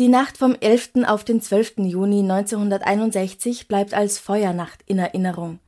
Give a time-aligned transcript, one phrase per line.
[0.00, 1.04] Die Nacht vom 11.
[1.06, 1.80] auf den 12.
[1.80, 5.58] Juni 1961 bleibt als Feuernacht in Erinnerung.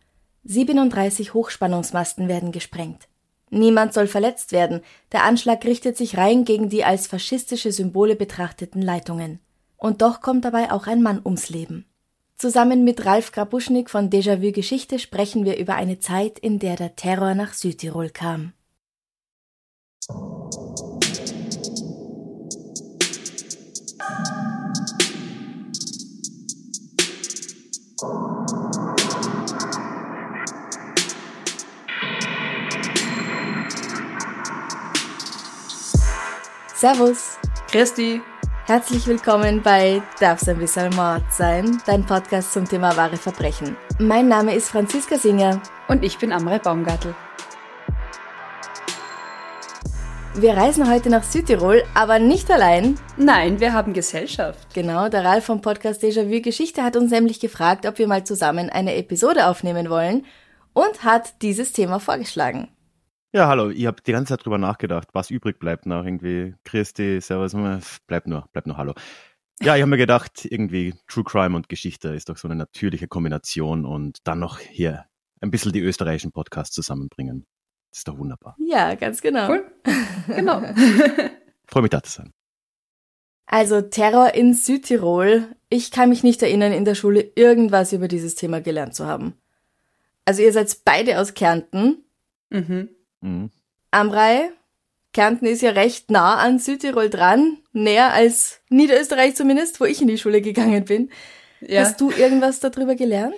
[0.45, 3.09] 37 Hochspannungsmasten werden gesprengt.
[3.51, 4.81] Niemand soll verletzt werden.
[5.13, 9.39] Der Anschlag richtet sich rein gegen die als faschistische Symbole betrachteten Leitungen.
[9.77, 11.85] Und doch kommt dabei auch ein Mann ums Leben.
[12.39, 16.97] Zusammen mit Ralf Grabuschnik von Déjà-vu Geschichte sprechen wir über eine Zeit, in der der
[16.97, 18.55] Terror nach Südtirol kam.
[36.83, 37.39] Servus.
[37.71, 38.21] Christi.
[38.67, 43.77] Herzlich willkommen bei Darf's ein bisschen Mord sein, dein Podcast zum Thema wahre Verbrechen.
[44.01, 45.63] Mein Name ist Franziska Singer.
[45.87, 47.15] Und ich bin Amrei Baumgartl.
[50.35, 52.99] Wir reisen heute nach Südtirol, aber nicht allein.
[53.19, 54.73] Nein, wir haben Gesellschaft.
[54.73, 58.71] Genau, der Ralf vom Podcast Déjà-vu Geschichte hat uns nämlich gefragt, ob wir mal zusammen
[58.71, 60.25] eine Episode aufnehmen wollen
[60.73, 62.69] und hat dieses Thema vorgeschlagen.
[63.33, 67.21] Ja, hallo, ich habe die ganze Zeit drüber nachgedacht, was übrig bleibt nach irgendwie Christi,
[67.21, 67.55] Servus,
[68.07, 68.95] bleibt nur, bleibt nur Hallo.
[69.61, 73.07] Ja, ich habe mir gedacht, irgendwie True Crime und Geschichte ist doch so eine natürliche
[73.07, 75.05] Kombination und dann noch hier
[75.43, 77.47] ein bisschen die österreichischen Podcasts zusammenbringen.
[77.93, 78.57] Das ist doch wunderbar.
[78.59, 79.49] Ja, ganz genau.
[79.49, 79.71] Cool.
[80.29, 80.63] Genau.
[81.67, 82.33] Freue mich da zu sein.
[83.47, 85.49] Also Terror in Südtirol.
[85.69, 89.35] Ich kann mich nicht erinnern, in der Schule irgendwas über dieses Thema gelernt zu haben.
[90.25, 92.05] Also ihr seid beide aus Kärnten.
[92.51, 92.89] Mhm.
[93.21, 93.51] Mhm.
[93.91, 94.53] Amrei,
[95.13, 100.09] Kärnten ist ja recht nah an Südtirol dran, näher als Niederösterreich zumindest, wo ich in
[100.09, 101.11] die Schule gegangen bin.
[101.61, 101.83] Ja.
[101.83, 103.35] Hast du irgendwas darüber gelernt?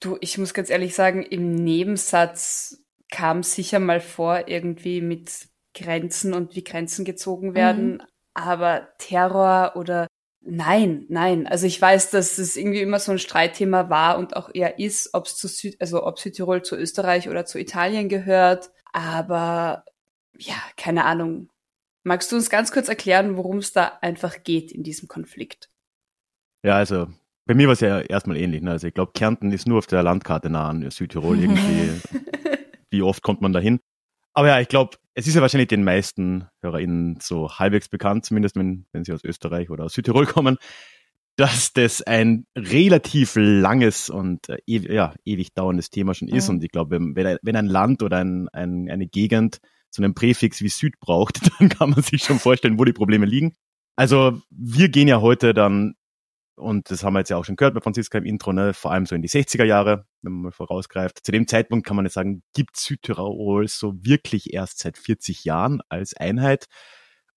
[0.00, 6.34] Du, ich muss ganz ehrlich sagen, im Nebensatz kam sicher mal vor, irgendwie mit Grenzen
[6.34, 7.94] und wie Grenzen gezogen werden.
[7.94, 8.02] Mhm.
[8.34, 10.06] Aber Terror oder
[10.40, 11.46] Nein, nein.
[11.46, 15.10] Also ich weiß, dass es irgendwie immer so ein Streitthema war und auch eher ist,
[15.12, 18.70] ob es zu Süd, also ob Südtirol zu Österreich oder zu Italien gehört.
[18.92, 19.84] Aber
[20.38, 21.50] ja, keine Ahnung.
[22.04, 25.68] Magst du uns ganz kurz erklären, worum es da einfach geht in diesem Konflikt?
[26.64, 27.08] Ja, also
[27.44, 28.62] bei mir war es ja erstmal ähnlich.
[28.62, 28.70] Ne?
[28.70, 32.00] Also ich glaube, Kärnten ist nur auf der Landkarte nah an Südtirol irgendwie.
[32.90, 33.80] Wie oft kommt man da hin?
[34.34, 38.56] Aber ja, ich glaube, es ist ja wahrscheinlich den meisten HörerInnen so halbwegs bekannt, zumindest
[38.56, 40.58] wenn, wenn sie aus Österreich oder aus Südtirol kommen,
[41.36, 46.48] dass das ein relativ langes und äh, ja, ewig dauerndes Thema schon ist.
[46.48, 46.56] Mhm.
[46.56, 49.58] Und ich glaube, wenn, wenn ein Land oder ein, ein, eine Gegend
[49.90, 53.26] so einen Präfix wie Süd braucht, dann kann man sich schon vorstellen, wo die Probleme
[53.26, 53.54] liegen.
[53.96, 55.94] Also wir gehen ja heute dann
[56.58, 58.74] und das haben wir jetzt ja auch schon gehört bei Franziska im Intro, ne?
[58.74, 61.24] vor allem so in die 60er Jahre, wenn man mal vorausgreift.
[61.24, 65.80] Zu dem Zeitpunkt kann man jetzt sagen, gibt Südtirol so wirklich erst seit 40 Jahren
[65.88, 66.66] als Einheit.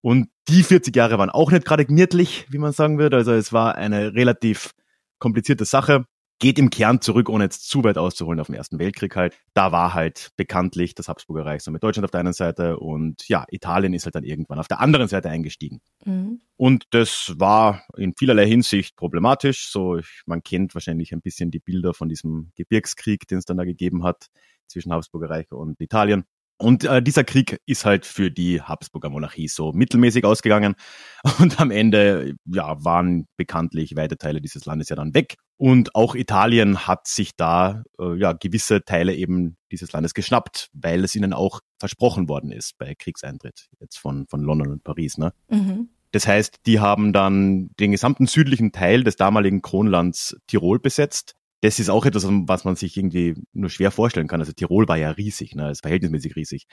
[0.01, 3.17] Und die 40 Jahre waren auch nicht gerade gemütlich, wie man sagen würde.
[3.17, 4.71] Also es war eine relativ
[5.19, 6.05] komplizierte Sache
[6.41, 9.37] geht im Kern zurück, ohne jetzt zu weit auszuholen auf den Ersten Weltkrieg halt.
[9.53, 13.27] Da war halt bekanntlich das Habsburger Reich so mit Deutschland auf der einen Seite und
[13.29, 15.79] ja, Italien ist halt dann irgendwann auf der anderen Seite eingestiegen.
[16.03, 16.41] Mhm.
[16.57, 19.69] Und das war in vielerlei Hinsicht problematisch.
[19.69, 23.57] So, ich, man kennt wahrscheinlich ein bisschen die Bilder von diesem Gebirgskrieg, den es dann
[23.57, 24.25] da gegeben hat
[24.67, 26.25] zwischen Habsburger Reich und Italien.
[26.61, 30.75] Und äh, dieser Krieg ist halt für die Habsburger Monarchie so mittelmäßig ausgegangen.
[31.39, 35.37] Und am Ende ja, waren bekanntlich weite Teile dieses Landes ja dann weg.
[35.61, 41.03] Und auch Italien hat sich da äh, ja, gewisse Teile eben dieses Landes geschnappt, weil
[41.03, 45.19] es ihnen auch versprochen worden ist bei Kriegseintritt jetzt von, von London und Paris.
[45.19, 45.33] Ne?
[45.51, 45.89] Mhm.
[46.13, 51.77] Das heißt, die haben dann den gesamten südlichen Teil des damaligen Kronlands Tirol besetzt das
[51.77, 54.39] ist auch etwas, was man sich irgendwie nur schwer vorstellen kann.
[54.39, 56.65] Also Tirol war ja riesig, ne, ist verhältnismäßig riesig.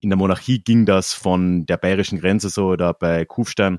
[0.00, 3.78] In der Monarchie ging das von der bayerischen Grenze so oder bei Kufstein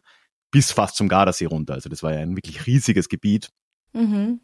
[0.50, 1.76] bis fast zum Gardasee runter.
[1.76, 3.52] Also das war ja ein wirklich riesiges Gebiet.
[3.94, 4.40] Mhm.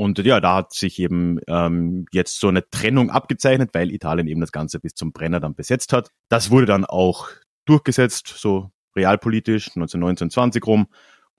[0.00, 4.40] Und ja, da hat sich eben ähm, jetzt so eine Trennung abgezeichnet, weil Italien eben
[4.40, 6.12] das Ganze bis zum Brenner dann besetzt hat.
[6.28, 7.26] Das wurde dann auch
[7.64, 10.86] durchgesetzt, so realpolitisch, 1919, 20 rum.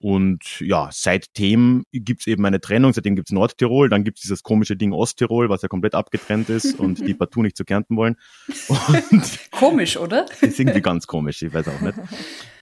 [0.02, 4.92] Und ja, seitdem gibt's eben eine Trennung, seitdem gibt's Nordtirol, dann gibt's dieses komische Ding
[4.94, 8.16] Osttirol, was ja komplett abgetrennt ist und die partout nicht zu Kärnten wollen.
[8.68, 10.24] Und Komisch, oder?
[10.40, 11.96] ist irgendwie ganz komisch, ich weiß auch nicht.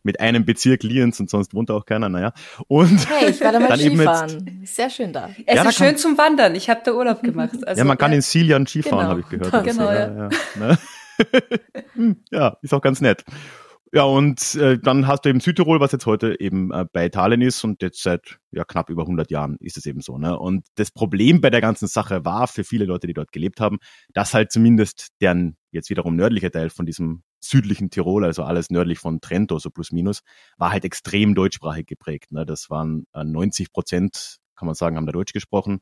[0.03, 2.33] mit einem Bezirk Lienz und sonst wohnt da auch keiner, naja.
[2.67, 4.61] Und Hey, ich war da mal dann Skifahren.
[4.65, 5.31] Sehr schön da.
[5.47, 6.57] Es Ja, da ist schön zum Wandern.
[6.57, 7.65] Ich habe da Urlaub gemacht.
[7.65, 9.11] Also, ja, man kann in Siljan Skifahren, Genau.
[9.11, 9.55] habe ich gehört.
[9.55, 10.29] Oder so, genau, ja.
[10.29, 10.79] Ja, ne?
[11.95, 13.25] Hm, ja, ist auch ganz nett.
[13.93, 17.41] Ja, und äh, dann hast du eben Südtirol, was jetzt heute eben äh, bei Italien
[17.41, 20.19] ist und jetzt seit ja, knapp über 100 Jahren ist es eben so.
[20.19, 20.39] Ne?
[20.39, 23.79] Und das Problem bei der ganzen Sache war für viele Leute, die dort gelebt haben,
[24.13, 28.99] dass halt zumindest deren jetzt wiederum nördliche Teil von diesem südlichen Tirol, also alles nördlich
[28.99, 30.21] von Trento, so plus minus,
[30.59, 32.31] war halt extrem deutschsprachig geprägt.
[32.31, 32.45] Ne?
[32.45, 35.81] Das waren äh, 90 Prozent, kann man sagen, haben da Deutsch gesprochen.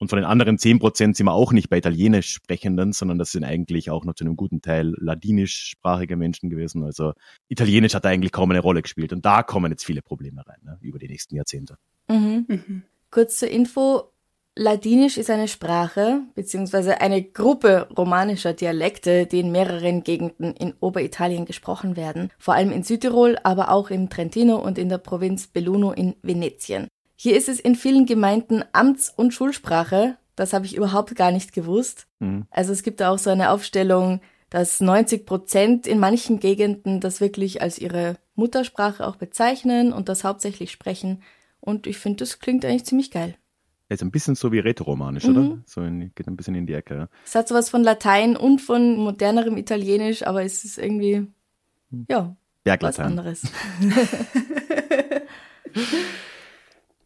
[0.00, 3.32] Und von den anderen 10 Prozent sind wir auch nicht bei Italienisch Sprechenden, sondern das
[3.32, 6.84] sind eigentlich auch noch zu einem guten Teil ladinischsprachige Menschen gewesen.
[6.84, 7.12] Also
[7.48, 9.12] Italienisch hat da eigentlich kaum eine Rolle gespielt.
[9.12, 11.76] Und da kommen jetzt viele Probleme rein, ne, über die nächsten Jahrzehnte.
[12.08, 12.46] Mhm.
[12.48, 12.82] Mhm.
[13.10, 14.10] Kurz zur Info.
[14.56, 21.44] Ladinisch ist eine Sprache beziehungsweise eine Gruppe romanischer Dialekte, die in mehreren Gegenden in Oberitalien
[21.44, 25.92] gesprochen werden, vor allem in Südtirol, aber auch im Trentino und in der Provinz Belluno
[25.92, 26.88] in Venetien.
[27.22, 31.52] Hier ist es in vielen Gemeinden Amts- und Schulsprache, das habe ich überhaupt gar nicht
[31.52, 32.06] gewusst.
[32.18, 32.46] Mhm.
[32.50, 37.20] Also es gibt da auch so eine Aufstellung, dass 90 Prozent in manchen Gegenden das
[37.20, 41.22] wirklich als ihre Muttersprache auch bezeichnen und das hauptsächlich sprechen.
[41.60, 43.34] Und ich finde, das klingt eigentlich ziemlich geil.
[43.90, 45.36] Ist ein bisschen so wie Rätoromanisch, Mhm.
[45.36, 45.58] oder?
[45.66, 46.94] So in, geht ein bisschen in die Ecke.
[46.94, 47.08] Ja.
[47.26, 51.26] Es hat sowas von Latein und von modernerem Italienisch, aber es ist irgendwie,
[52.08, 53.06] ja, was Berglatein.
[53.08, 53.42] anderes.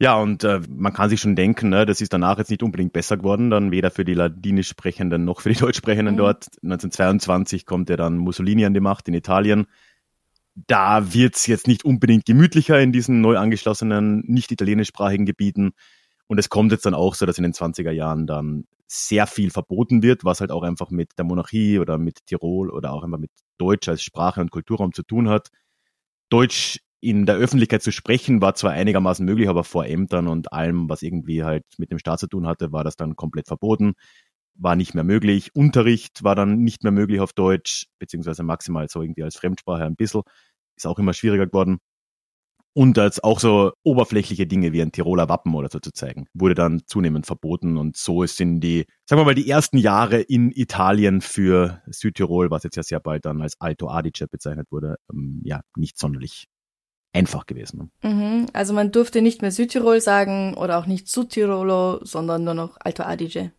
[0.00, 2.93] Ja, und äh, man kann sich schon denken, ne, das ist danach jetzt nicht unbedingt
[2.93, 6.19] besser geworden, dann weder für die Ladinisch Sprechenden noch für die Deutschsprechenden Mhm.
[6.19, 6.46] dort.
[6.62, 9.67] 1922 kommt ja dann Mussolini an die Macht in Italien.
[10.56, 15.73] Da wird's jetzt nicht unbedingt gemütlicher in diesen neu angeschlossenen, nicht italienischsprachigen Gebieten.
[16.26, 19.50] Und es kommt jetzt dann auch so, dass in den 20er Jahren dann sehr viel
[19.50, 23.19] verboten wird, was halt auch einfach mit der Monarchie oder mit Tirol oder auch einfach
[23.19, 25.49] mit Deutsch als Sprache und Kulturraum zu tun hat.
[26.31, 30.89] Deutsch in der Öffentlichkeit zu sprechen war zwar einigermaßen möglich, aber vor Ämtern und allem,
[30.89, 33.95] was irgendwie halt mit dem Staat zu tun hatte, war das dann komplett verboten,
[34.55, 35.55] war nicht mehr möglich.
[35.55, 39.97] Unterricht war dann nicht mehr möglich auf Deutsch, beziehungsweise maximal so irgendwie als Fremdsprache ein
[39.97, 40.23] bisschen,
[40.77, 41.79] ist auch immer schwieriger geworden.
[42.77, 46.56] Und als auch so oberflächliche Dinge wie ein Tiroler Wappen oder so zu zeigen, wurde
[46.56, 47.77] dann zunehmend verboten.
[47.77, 52.65] Und so sind die, sagen wir mal, die ersten Jahre in Italien für Südtirol, was
[52.65, 56.49] jetzt ja sehr bald dann als Alto Adige bezeichnet wurde, ähm, ja, nicht sonderlich
[57.14, 57.90] einfach gewesen.
[58.02, 58.11] Ne?
[58.11, 58.46] Mhm.
[58.52, 63.02] Also man durfte nicht mehr Südtirol sagen oder auch nicht Südtirolo, sondern nur noch Alto
[63.05, 63.52] Adige.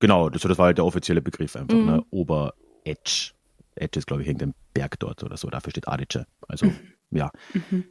[0.00, 1.86] Genau, das, das war halt der offizielle Begriff einfach, Mhm.
[1.86, 2.04] ne?
[2.10, 3.32] Ober-Edge.
[3.76, 6.26] Edge ist, glaube ich, irgendein Berg dort oder so, dafür steht Adige.
[6.48, 6.66] Also,
[7.10, 7.30] ja.
[7.70, 7.84] Mhm.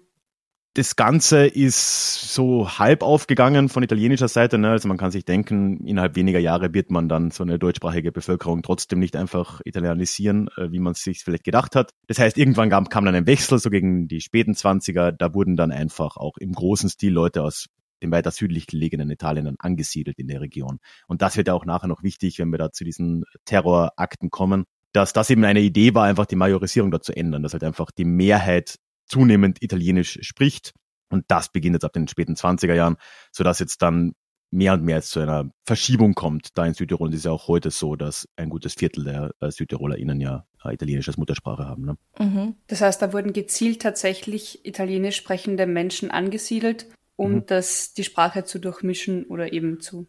[0.75, 4.60] Das Ganze ist so halb aufgegangen von italienischer Seite.
[4.60, 4.69] Ne?
[4.69, 8.62] Also man kann sich denken, innerhalb weniger Jahre wird man dann so eine deutschsprachige Bevölkerung
[8.62, 11.92] trotzdem nicht einfach italienisieren, äh, wie man es sich vielleicht gedacht hat.
[12.07, 15.12] Das heißt, irgendwann kam, kam dann ein Wechsel, so gegen die späten Zwanziger.
[15.12, 17.66] Da wurden dann einfach auch im großen Stil Leute aus
[18.04, 20.80] dem weiter südlich gelegenen Italien dann angesiedelt in der Region.
[21.07, 24.66] Und das wird ja auch nachher noch wichtig, wenn wir da zu diesen Terrorakten kommen,
[24.94, 27.92] dass das eben eine Idee war, einfach die Majorisierung dort zu ändern, dass halt einfach
[27.92, 28.77] die Mehrheit
[29.10, 30.74] zunehmend Italienisch spricht.
[31.12, 32.96] Und das beginnt jetzt ab den späten 20er Jahren,
[33.32, 34.14] sodass jetzt dann
[34.52, 36.58] mehr und mehr zu einer Verschiebung kommt.
[36.58, 39.32] Da in Südtirol und es ist ja auch heute so, dass ein gutes Viertel der
[39.42, 41.86] äh, SüdtirolerInnen ja äh, Italienisch als Muttersprache haben.
[41.86, 41.98] Ne?
[42.20, 42.56] Mhm.
[42.68, 47.45] Das heißt, da wurden gezielt tatsächlich italienisch sprechende Menschen angesiedelt, um Mhm.
[47.48, 50.07] das, die Sprache zu durchmischen oder eben zu,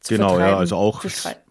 [0.00, 0.58] Zu genau, ja, vertreiben.
[0.58, 1.08] also auch zu,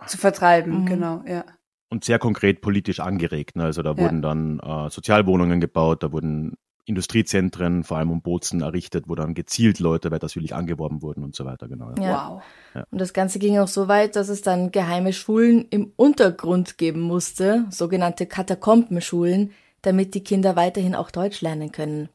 [0.08, 0.82] zu vertreiben.
[0.82, 0.86] Mhm.
[0.86, 1.46] Genau, ja.
[1.90, 3.56] und sehr konkret politisch angeregt.
[3.56, 3.64] Ne?
[3.64, 3.98] Also da Ja.
[3.98, 6.54] wurden dann äh, Sozialwohnungen gebaut, da wurden
[6.86, 11.36] Industriezentren, vor allem um Bozen errichtet, wo dann gezielt Leute weiter südlich angeworben wurden und
[11.36, 11.68] so weiter.
[11.68, 11.94] Genau.
[11.98, 12.04] Ja.
[12.04, 12.30] Ja.
[12.74, 12.84] Wow.
[12.92, 17.02] Und das Ganze ging auch so weit, dass es dann geheime Schulen im Untergrund geben
[17.02, 22.10] musste, sogenannte Katakombenschulen, damit die Kinder weiterhin auch Deutsch lernen können.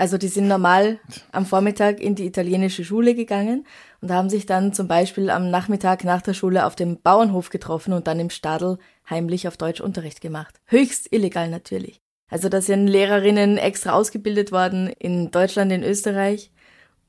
[0.00, 0.98] Also die sind normal
[1.30, 3.66] am Vormittag in die italienische Schule gegangen
[4.00, 7.92] und haben sich dann zum Beispiel am Nachmittag nach der Schule auf dem Bauernhof getroffen
[7.92, 8.78] und dann im Stadel
[9.10, 10.58] heimlich auf Deutsch Unterricht gemacht.
[10.64, 12.00] Höchst illegal natürlich.
[12.30, 16.50] Also da sind Lehrerinnen extra ausgebildet worden in Deutschland, in Österreich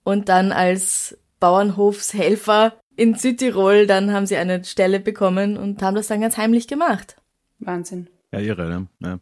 [0.03, 6.07] und dann als Bauernhofshelfer in Südtirol, dann haben sie eine Stelle bekommen und haben das
[6.07, 7.15] dann ganz heimlich gemacht.
[7.59, 8.09] Wahnsinn.
[8.31, 8.87] Ja, irre, ne?
[8.99, 9.19] Ja,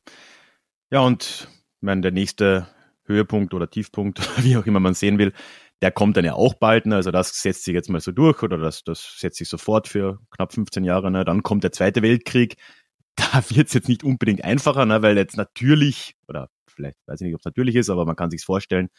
[0.91, 2.67] ja und ich meine, der nächste
[3.05, 5.33] Höhepunkt oder Tiefpunkt, wie auch immer man sehen will,
[5.81, 6.85] der kommt dann ja auch bald.
[6.85, 6.95] Ne?
[6.95, 10.19] Also das setzt sich jetzt mal so durch oder das, das setzt sich sofort für
[10.31, 11.09] knapp 15 Jahre.
[11.09, 11.23] Ne?
[11.23, 12.57] Dann kommt der Zweite Weltkrieg.
[13.19, 15.01] Da wird es jetzt nicht unbedingt einfacher, ne?
[15.01, 18.31] weil jetzt natürlich, oder vielleicht weiß ich nicht, ob es natürlich ist, aber man kann
[18.31, 18.89] sich vorstellen,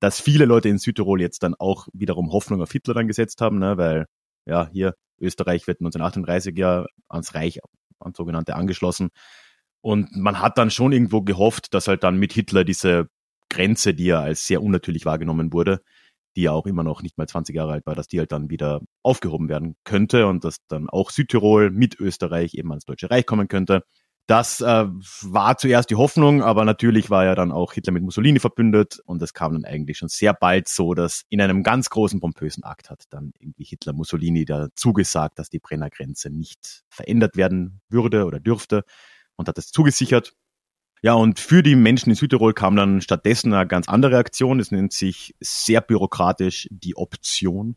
[0.00, 3.58] dass viele Leute in Südtirol jetzt dann auch wiederum Hoffnung auf Hitler dann gesetzt haben,
[3.58, 3.76] ne?
[3.76, 4.06] weil
[4.46, 7.58] ja, hier Österreich wird 1938 ja ans Reich,
[8.00, 9.10] ans sogenannte angeschlossen.
[9.80, 13.08] Und man hat dann schon irgendwo gehofft, dass halt dann mit Hitler diese
[13.48, 15.80] Grenze, die ja als sehr unnatürlich wahrgenommen wurde,
[16.36, 18.50] die ja auch immer noch nicht mal 20 Jahre alt war, dass die halt dann
[18.50, 23.26] wieder aufgehoben werden könnte und dass dann auch Südtirol mit Österreich eben ans Deutsche Reich
[23.26, 23.82] kommen könnte.
[24.28, 24.84] Das äh,
[25.22, 29.22] war zuerst die Hoffnung, aber natürlich war ja dann auch Hitler mit Mussolini verbündet und
[29.22, 32.90] es kam dann eigentlich schon sehr bald so, dass in einem ganz großen pompösen Akt
[32.90, 38.26] hat dann irgendwie Hitler Mussolini da zugesagt, dass die Brenner Grenze nicht verändert werden würde
[38.26, 38.84] oder dürfte
[39.36, 40.34] und hat es zugesichert.
[41.00, 44.60] Ja, und für die Menschen in Südtirol kam dann stattdessen eine ganz andere Aktion.
[44.60, 47.76] Es nennt sich sehr bürokratisch die Option.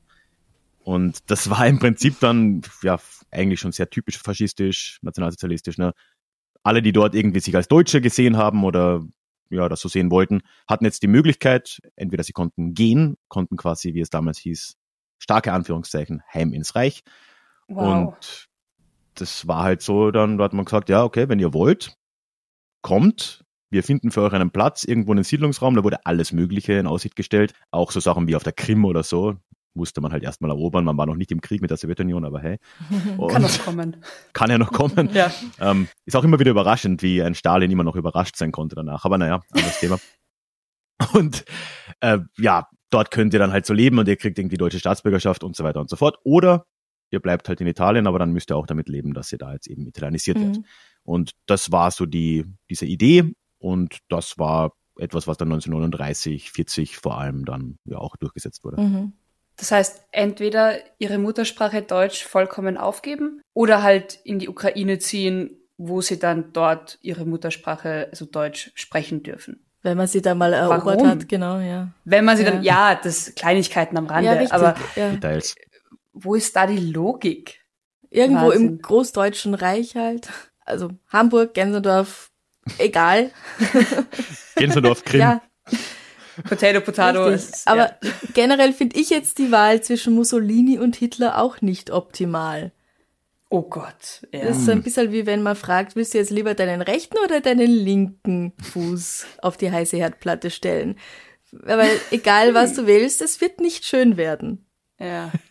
[0.83, 5.93] Und das war im Prinzip dann, ja, eigentlich schon sehr typisch faschistisch, nationalsozialistisch, ne?
[6.63, 9.03] alle, die dort irgendwie sich als Deutsche gesehen haben oder
[9.49, 13.93] ja, das so sehen wollten, hatten jetzt die Möglichkeit, entweder sie konnten gehen, konnten quasi,
[13.93, 14.77] wie es damals hieß,
[15.19, 17.03] starke Anführungszeichen, heim ins Reich.
[17.67, 18.15] Wow.
[18.17, 18.47] Und
[19.15, 21.95] das war halt so, dann da hat man gesagt, ja, okay, wenn ihr wollt,
[22.81, 26.87] kommt, wir finden für euch einen Platz irgendwo einen Siedlungsraum, da wurde alles Mögliche in
[26.87, 29.35] Aussicht gestellt, auch so Sachen wie auf der Krim oder so,
[29.73, 30.83] musste man halt erstmal erobern.
[30.83, 32.57] Man war noch nicht im Krieg mit der Sowjetunion, aber hey.
[33.29, 33.97] kann noch kommen.
[34.33, 35.09] Kann ja noch kommen.
[35.13, 35.31] ja.
[35.59, 39.05] Ähm, ist auch immer wieder überraschend, wie ein Stalin immer noch überrascht sein konnte danach.
[39.05, 39.99] Aber naja, anderes Thema.
[41.13, 41.45] Und
[42.01, 45.43] äh, ja, dort könnt ihr dann halt so leben und ihr kriegt irgendwie deutsche Staatsbürgerschaft
[45.43, 46.19] und so weiter und so fort.
[46.23, 46.65] Oder
[47.09, 49.53] ihr bleibt halt in Italien, aber dann müsst ihr auch damit leben, dass ihr da
[49.53, 50.43] jetzt eben italienisiert mhm.
[50.43, 50.59] wird.
[51.03, 56.97] Und das war so die, diese Idee und das war etwas, was dann 1939, 40
[56.97, 58.81] vor allem dann ja auch durchgesetzt wurde.
[58.81, 59.13] Mhm.
[59.61, 66.01] Das heißt, entweder ihre Muttersprache Deutsch vollkommen aufgeben oder halt in die Ukraine ziehen, wo
[66.01, 69.63] sie dann dort ihre Muttersprache, also Deutsch, sprechen dürfen.
[69.83, 71.07] Wenn man sie da mal erobert Warum?
[71.07, 71.89] hat, genau, ja.
[72.05, 72.49] Wenn man sie ja.
[72.49, 75.11] dann, ja, das Kleinigkeiten am Rande, ja, richtig, aber ja.
[75.11, 75.53] Details.
[76.11, 77.61] wo ist da die Logik?
[78.09, 78.67] Irgendwo Wahnsinn.
[78.67, 80.27] im Großdeutschen Reich halt.
[80.65, 82.31] Also Hamburg, Gänsendorf,
[82.79, 83.29] egal.
[84.55, 85.19] Gänsendorf, Krim.
[85.19, 85.41] Ja.
[86.47, 87.27] Potato, Potato.
[87.27, 88.11] Ist, Aber ja.
[88.33, 92.71] generell finde ich jetzt die Wahl zwischen Mussolini und Hitler auch nicht optimal.
[93.49, 94.25] Oh Gott.
[94.31, 94.45] Ja.
[94.45, 97.17] Das ist so ein bisschen wie wenn man fragt, willst du jetzt lieber deinen rechten
[97.23, 100.97] oder deinen linken Fuß auf die heiße Herdplatte stellen?
[101.51, 104.65] Weil egal was du willst, es wird nicht schön werden.
[104.99, 105.31] Ja.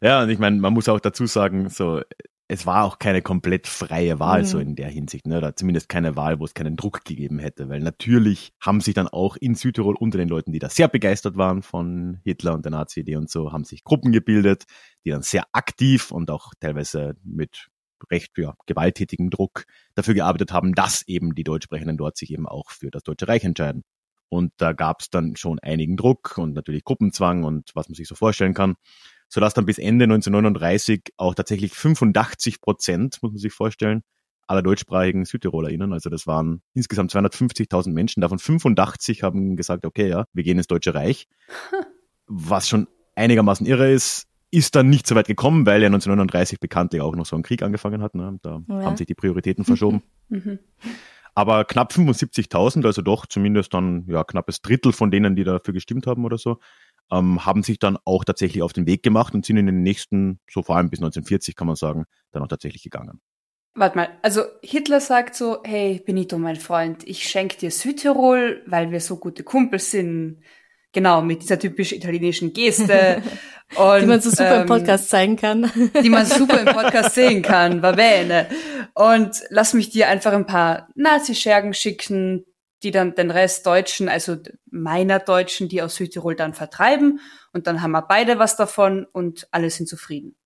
[0.00, 2.02] Ja, und ich meine, man muss auch dazu sagen, so
[2.46, 4.46] es war auch keine komplett freie Wahl mhm.
[4.46, 5.38] so in der Hinsicht, ne?
[5.38, 9.08] oder zumindest keine Wahl, wo es keinen Druck gegeben hätte, weil natürlich haben sich dann
[9.08, 12.72] auch in Südtirol unter den Leuten, die da sehr begeistert waren von Hitler und der
[12.72, 14.64] Nazi-Idee und so, haben sich Gruppen gebildet,
[15.04, 17.68] die dann sehr aktiv und auch teilweise mit
[18.10, 22.70] recht ja, gewalttätigem Druck dafür gearbeitet haben, dass eben die Deutschsprechenden dort sich eben auch
[22.70, 23.84] für das Deutsche Reich entscheiden.
[24.28, 28.08] Und da gab es dann schon einigen Druck und natürlich Gruppenzwang und was man sich
[28.08, 28.74] so vorstellen kann
[29.34, 34.04] sodass dann bis Ende 1939 auch tatsächlich 85 Prozent, muss man sich vorstellen,
[34.46, 40.26] aller deutschsprachigen SüdtirolerInnen, also das waren insgesamt 250.000 Menschen, davon 85 haben gesagt, okay, ja,
[40.32, 41.26] wir gehen ins Deutsche Reich.
[42.28, 42.86] Was schon
[43.16, 47.26] einigermaßen irre ist, ist dann nicht so weit gekommen, weil ja 1939 bekanntlich auch noch
[47.26, 48.14] so ein Krieg angefangen hat.
[48.14, 48.38] Ne?
[48.40, 48.82] Da ja.
[48.82, 50.02] haben sich die Prioritäten verschoben.
[50.30, 50.58] Mhm.
[51.34, 56.06] Aber knapp 75.000, also doch zumindest dann ja knappes Drittel von denen, die dafür gestimmt
[56.06, 56.60] haben oder so,
[57.10, 60.40] ähm, haben sich dann auch tatsächlich auf den Weg gemacht und sind in den nächsten,
[60.50, 63.20] so vor allem bis 1940 kann man sagen, dann auch tatsächlich gegangen.
[63.76, 68.92] Warte mal, also Hitler sagt so, hey Benito, mein Freund, ich schenke dir Südtirol, weil
[68.92, 70.42] wir so gute Kumpels sind.
[70.92, 73.20] Genau, mit dieser typisch italienischen Geste.
[73.76, 75.72] Und, die man so super ähm, im Podcast zeigen kann.
[76.02, 78.46] die man super im Podcast sehen kann, va bene.
[78.94, 82.44] Und lass mich dir einfach ein paar Nazi-Schergen schicken,
[82.84, 84.36] die dann den Rest Deutschen, also
[84.70, 87.20] meiner Deutschen, die aus Südtirol dann vertreiben.
[87.52, 90.36] Und dann haben wir beide was davon und alle sind zufrieden.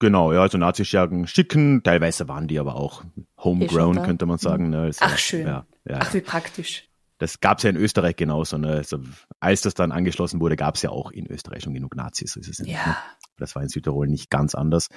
[0.00, 3.02] Genau, ja, also Nazischergen schicken, teilweise waren die aber auch
[3.38, 4.66] homegrown, könnte man sagen.
[4.66, 4.70] Mhm.
[4.70, 4.80] Ne?
[4.82, 5.46] Also, Ach, schön.
[5.46, 6.84] Ja, ja, Ach, wie praktisch.
[7.18, 8.58] Das gab es ja in Österreich genauso.
[8.58, 8.68] Ne?
[8.68, 9.00] Also,
[9.40, 12.32] als das dann angeschlossen wurde, gab es ja auch in Österreich schon genug Nazis.
[12.32, 12.86] So ist es ja.
[12.86, 12.96] Ne?
[13.38, 14.88] Das war in Südtirol nicht ganz anders.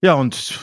[0.00, 0.58] Ja, und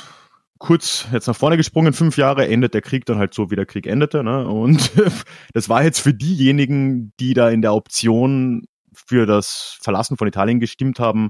[0.60, 3.66] kurz jetzt nach vorne gesprungen, fünf Jahre endet der Krieg dann halt so, wie der
[3.66, 4.24] Krieg endete.
[4.24, 4.48] Ne?
[4.48, 4.92] Und
[5.54, 10.60] das war jetzt für diejenigen, die da in der Option für das Verlassen von Italien
[10.60, 11.30] gestimmt haben,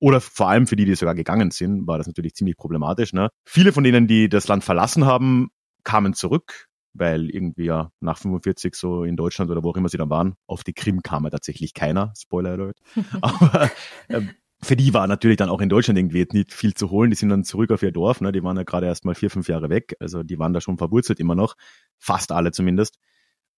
[0.00, 3.14] oder vor allem für die, die sogar gegangen sind, war das natürlich ziemlich problematisch.
[3.14, 3.30] Ne?
[3.46, 5.48] Viele von denen, die das Land verlassen haben,
[5.82, 9.96] kamen zurück, weil irgendwie ja nach 45 so in Deutschland oder wo auch immer sie
[9.96, 12.78] dann waren, auf die Krim kam ja tatsächlich keiner, Spoiler Alert.
[13.22, 13.70] Aber
[14.08, 14.22] äh,
[14.64, 17.10] für die war natürlich dann auch in Deutschland irgendwie nicht viel zu holen.
[17.10, 18.20] Die sind dann zurück auf ihr Dorf.
[18.20, 18.32] Ne?
[18.32, 19.96] Die waren ja gerade erst mal vier, fünf Jahre weg.
[20.00, 21.54] Also die waren da schon verwurzelt immer noch.
[21.98, 22.98] Fast alle zumindest.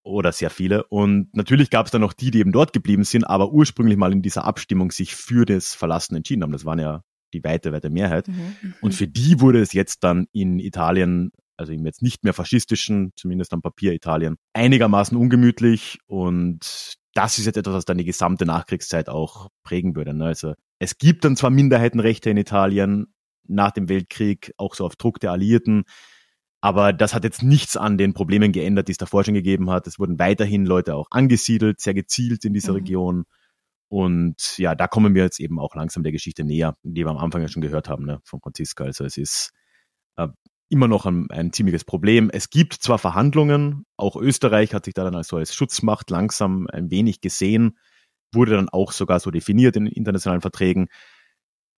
[0.03, 0.85] Oder sehr viele.
[0.85, 4.13] Und natürlich gab es dann noch die, die eben dort geblieben sind, aber ursprünglich mal
[4.13, 6.53] in dieser Abstimmung sich für das Verlassen entschieden haben.
[6.53, 7.03] Das waren ja
[7.35, 8.29] die weite, weite Mehrheit.
[8.29, 8.75] Mhm.
[8.81, 13.13] Und für die wurde es jetzt dann in Italien also im jetzt nicht mehr faschistischen,
[13.17, 18.45] zumindest am Papier Italien, einigermaßen ungemütlich und das ist jetzt etwas, was dann die gesamte
[18.45, 20.13] Nachkriegszeit auch prägen würde.
[20.13, 20.27] Ne?
[20.27, 23.14] Also es gibt dann zwar Minderheitenrechte in Italien
[23.49, 25.85] nach dem Weltkrieg, auch so auf Druck der Alliierten,
[26.61, 29.87] aber das hat jetzt nichts an den Problemen geändert, die es davor schon gegeben hat.
[29.87, 32.78] Es wurden weiterhin Leute auch angesiedelt, sehr gezielt in dieser mhm.
[32.78, 33.25] Region.
[33.88, 37.18] Und ja, da kommen wir jetzt eben auch langsam der Geschichte näher, die wir am
[37.18, 38.85] Anfang ja schon gehört haben, ne, von Franziska.
[38.85, 39.52] Also es ist
[40.16, 40.26] äh,
[40.68, 42.30] immer noch ein, ein ziemliches Problem.
[42.33, 46.66] Es gibt zwar Verhandlungen, auch Österreich hat sich da dann als so als Schutzmacht langsam
[46.66, 47.78] ein wenig gesehen,
[48.33, 50.88] wurde dann auch sogar so definiert in internationalen Verträgen.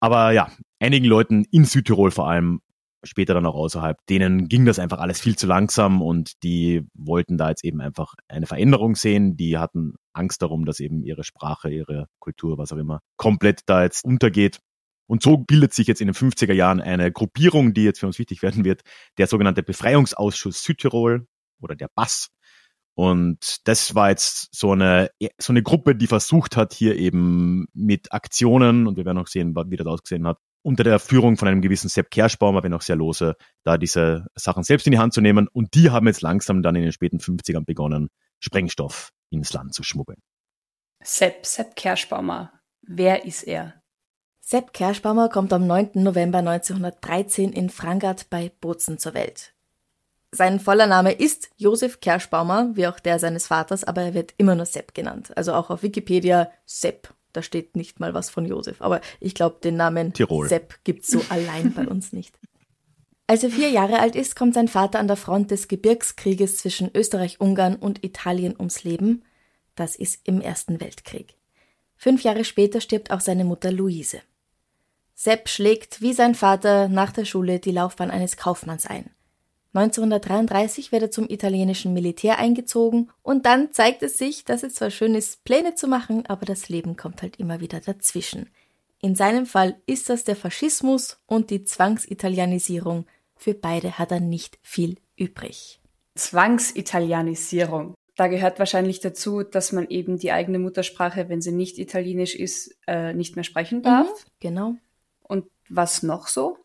[0.00, 0.50] Aber ja,
[0.80, 2.60] einigen Leuten in Südtirol vor allem,
[3.04, 7.36] später dann auch außerhalb, denen ging das einfach alles viel zu langsam und die wollten
[7.36, 9.36] da jetzt eben einfach eine Veränderung sehen.
[9.36, 13.82] Die hatten Angst darum, dass eben ihre Sprache, ihre Kultur, was auch immer, komplett da
[13.82, 14.58] jetzt untergeht.
[15.06, 18.18] Und so bildet sich jetzt in den 50er Jahren eine Gruppierung, die jetzt für uns
[18.18, 18.82] wichtig werden wird,
[19.16, 21.26] der sogenannte Befreiungsausschuss Südtirol
[21.60, 22.30] oder der BAS.
[22.98, 28.12] Und das war jetzt so eine, so eine Gruppe, die versucht hat, hier eben mit
[28.12, 31.62] Aktionen, und wir werden auch sehen, wie das ausgesehen hat, unter der Führung von einem
[31.62, 35.20] gewissen Sepp Kerschbaumer, wenn auch sehr lose, da diese Sachen selbst in die Hand zu
[35.20, 35.46] nehmen.
[35.46, 38.08] Und die haben jetzt langsam dann in den späten 50ern begonnen,
[38.40, 40.18] Sprengstoff ins Land zu schmuggeln.
[41.00, 42.52] Sepp, Sepp Kerschbaumer.
[42.82, 43.80] Wer ist er?
[44.40, 45.90] Sepp Kerschbaumer kommt am 9.
[46.02, 49.54] November 1913 in Frangart bei Bozen zur Welt.
[50.30, 54.54] Sein voller Name ist Josef Kerschbaumer, wie auch der seines Vaters, aber er wird immer
[54.54, 55.32] nur Sepp genannt.
[55.36, 57.14] Also auch auf Wikipedia Sepp.
[57.32, 58.82] Da steht nicht mal was von Josef.
[58.82, 60.48] Aber ich glaube, den Namen Tirol.
[60.48, 62.38] Sepp gibt's so allein bei uns nicht.
[63.26, 66.90] Als er vier Jahre alt ist, kommt sein Vater an der Front des Gebirgskrieges zwischen
[66.94, 69.22] Österreich-Ungarn und Italien ums Leben.
[69.74, 71.34] Das ist im Ersten Weltkrieg.
[71.96, 74.20] Fünf Jahre später stirbt auch seine Mutter Luise.
[75.14, 79.10] Sepp schlägt wie sein Vater nach der Schule die Laufbahn eines Kaufmanns ein.
[79.74, 84.90] 1933 wird er zum italienischen Militär eingezogen und dann zeigt es sich, dass es zwar
[84.90, 88.48] schön ist, Pläne zu machen, aber das Leben kommt halt immer wieder dazwischen.
[89.00, 93.06] In seinem Fall ist das der Faschismus und die Zwangsitalianisierung.
[93.36, 95.80] Für beide hat er nicht viel übrig.
[96.16, 97.94] Zwangsitalianisierung.
[98.16, 102.76] Da gehört wahrscheinlich dazu, dass man eben die eigene Muttersprache, wenn sie nicht italienisch ist,
[102.88, 104.08] äh, nicht mehr sprechen darf.
[104.08, 104.74] Mhm, genau.
[105.22, 106.58] Und was noch so?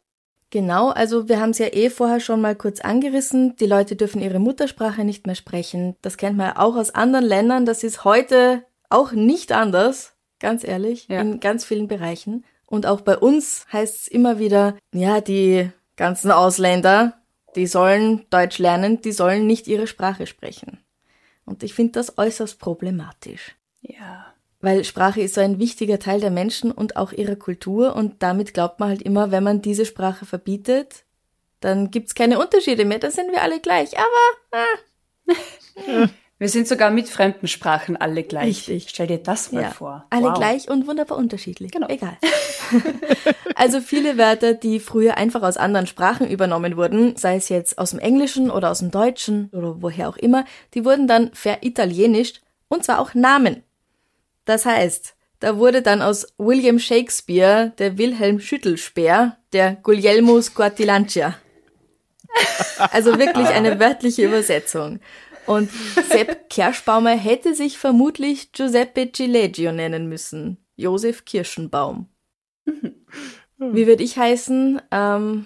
[0.54, 3.56] Genau, also wir haben es ja eh vorher schon mal kurz angerissen.
[3.56, 5.96] Die Leute dürfen ihre Muttersprache nicht mehr sprechen.
[6.04, 7.66] Das kennt man ja auch aus anderen Ländern.
[7.66, 11.22] Das ist heute auch nicht anders, ganz ehrlich, ja.
[11.22, 12.46] in ganz vielen Bereichen.
[12.68, 17.18] Und auch bei uns heißt es immer wieder, ja, die ganzen Ausländer,
[17.56, 20.78] die sollen Deutsch lernen, die sollen nicht ihre Sprache sprechen.
[21.46, 23.56] Und ich finde das äußerst problematisch.
[23.82, 24.33] Ja
[24.64, 28.54] weil Sprache ist so ein wichtiger Teil der Menschen und auch ihrer Kultur und damit
[28.54, 31.04] glaubt man halt immer, wenn man diese Sprache verbietet,
[31.60, 33.92] dann gibt's keine Unterschiede mehr, dann sind wir alle gleich.
[33.98, 34.64] Aber
[35.28, 36.08] ah.
[36.40, 38.70] wir sind sogar mit fremden Sprachen alle gleich.
[38.70, 38.88] Richtig.
[38.88, 39.72] Stell dir das mal ja.
[39.72, 40.06] vor.
[40.10, 40.38] Alle wow.
[40.38, 41.74] gleich und wunderbar unterschiedlich.
[41.74, 41.90] Genau.
[41.90, 42.18] Egal.
[43.56, 47.90] also viele Wörter, die früher einfach aus anderen Sprachen übernommen wurden, sei es jetzt aus
[47.90, 52.86] dem Englischen oder aus dem Deutschen oder woher auch immer, die wurden dann veritalienisch und
[52.86, 53.64] zwar auch Namen.
[54.46, 61.36] Das heißt, da wurde dann aus William Shakespeare der Wilhelm Schüttelspeer, der Guglielmo Squartilancia.
[62.92, 65.00] Also wirklich eine wörtliche Übersetzung.
[65.46, 65.70] Und
[66.10, 70.58] Sepp Kerschbaumer hätte sich vermutlich Giuseppe Cileggio nennen müssen.
[70.76, 72.08] Josef Kirschenbaum.
[73.58, 74.82] Wie würde ich heißen?
[74.92, 75.46] Ähm,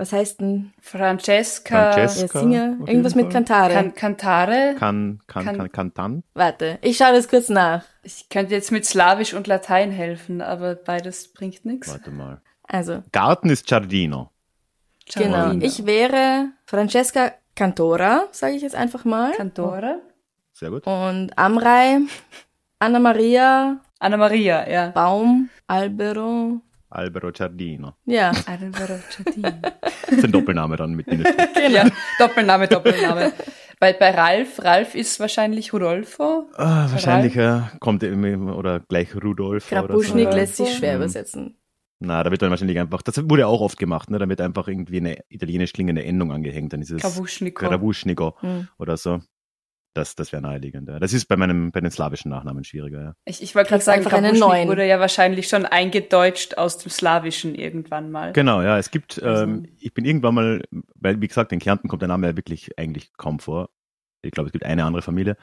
[0.00, 0.72] was heißt denn?
[0.80, 1.92] Francesca.
[1.92, 2.78] Francesca ja, Singer.
[2.86, 3.74] Irgendwas mit Cantare.
[3.74, 4.74] Can, Cantare.
[4.78, 6.22] Kann, kann, kann, Cantan.
[6.32, 7.84] Warte, ich schaue das kurz nach.
[8.02, 11.90] Ich könnte jetzt mit Slawisch und Latein helfen, aber beides bringt nichts.
[11.90, 12.40] Warte mal.
[12.62, 13.02] Also.
[13.12, 14.30] Garten ist Giardino.
[15.14, 15.52] Genau.
[15.60, 19.32] Ich wäre Francesca Cantora, sage ich jetzt einfach mal.
[19.32, 19.98] Cantora.
[20.52, 20.86] Sehr gut.
[20.86, 21.98] Und Amrei,
[22.78, 23.80] Anna Maria.
[23.98, 24.88] Anna Maria, ja.
[24.88, 26.62] Baum, Albero.
[26.90, 27.94] Albero Giardino.
[28.04, 28.32] Ja.
[28.46, 29.52] Albero Giardino.
[30.10, 31.22] Das ist ein Doppelname dann mit Genau.
[31.70, 31.86] Ja,
[32.18, 33.32] Doppelname, Doppelname.
[33.78, 36.48] Weil bei Ralf, Ralf ist wahrscheinlich Rudolfo.
[36.56, 37.70] Ah, wahrscheinlich, ja.
[37.78, 39.68] Kommt immer, oder gleich Rudolfo.
[39.68, 40.38] Krapuschnik oder so.
[40.38, 41.56] lässt sich schwer übersetzen.
[42.00, 44.18] Na, da wird dann wahrscheinlich einfach, das wurde auch oft gemacht, ne?
[44.18, 46.72] Da wird einfach irgendwie eine italienisch klingende Endung angehängt.
[46.72, 47.66] Dann ist es Kravuschniko.
[47.68, 48.68] Kravuschniko Hm.
[48.78, 49.20] oder so.
[49.94, 50.88] Das, das wäre naheliegend.
[50.88, 51.00] Ja.
[51.00, 53.14] Das ist bei meinem, bei den slawischen Nachnamen schwieriger, ja.
[53.24, 54.68] Ich, ich wollte gerade sagen, einfach einen Kravuschnik neuen.
[54.68, 58.32] wurde ja wahrscheinlich schon eingedeutscht aus dem Slawischen irgendwann mal.
[58.32, 58.78] Genau, ja.
[58.78, 60.62] Es gibt, Also- ähm, ich bin irgendwann mal,
[60.94, 63.70] weil wie gesagt, in Kärnten kommt der Name ja wirklich eigentlich kaum vor.
[64.22, 65.36] Ich glaube, es gibt eine andere Familie.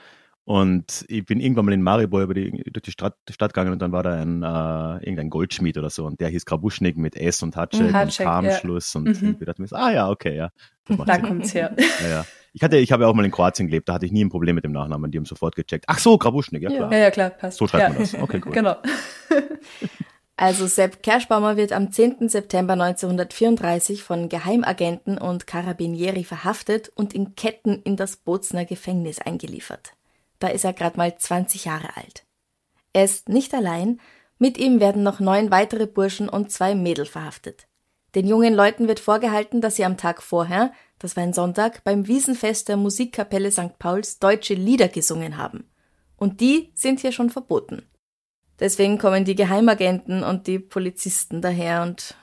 [0.46, 3.82] Und ich bin irgendwann mal in Maribor über die, durch die Stadt, Stadt gegangen und
[3.82, 7.44] dann war da ein, äh, irgendein Goldschmied oder so und der hieß Krabuschnik mit S
[7.44, 8.52] und Hatschek und K am ja.
[8.54, 9.36] Schluss und Mhm.
[9.42, 10.52] ich dachte mir, so, ah ja, okay, ja.
[11.06, 11.76] Da kommt's her.
[12.02, 12.26] ja, ja.
[12.58, 14.30] Ich hatte, ich habe ja auch mal in Kroatien gelebt, da hatte ich nie ein
[14.30, 15.86] Problem mit dem Nachnamen, die haben sofort gecheckt.
[15.88, 16.91] Ach so, Krabuschnik, ja, klar.
[16.91, 17.60] Ja, ja, klar, passt.
[17.60, 17.89] So schreibt ja.
[17.89, 18.15] man das.
[18.15, 18.52] Okay, cool.
[18.52, 18.76] Genau.
[20.39, 22.30] Also Sepp Kerschbaumer wird am 10.
[22.30, 29.93] September 1934 von Geheimagenten und Carabinieri verhaftet und in Ketten in das Bozner Gefängnis eingeliefert.
[30.38, 32.24] Da ist er gerade mal 20 Jahre alt.
[32.93, 34.00] Er ist nicht allein,
[34.38, 37.67] mit ihm werden noch neun weitere Burschen und zwei Mädel verhaftet.
[38.13, 42.08] Den jungen Leuten wird vorgehalten, dass sie am Tag vorher, das war ein Sonntag, beim
[42.08, 43.78] Wiesenfest der Musikkapelle St.
[43.80, 45.70] Pauls deutsche Lieder gesungen haben.
[46.16, 47.84] Und die sind hier schon verboten.
[48.60, 52.16] Deswegen kommen die Geheimagenten und die Polizisten daher und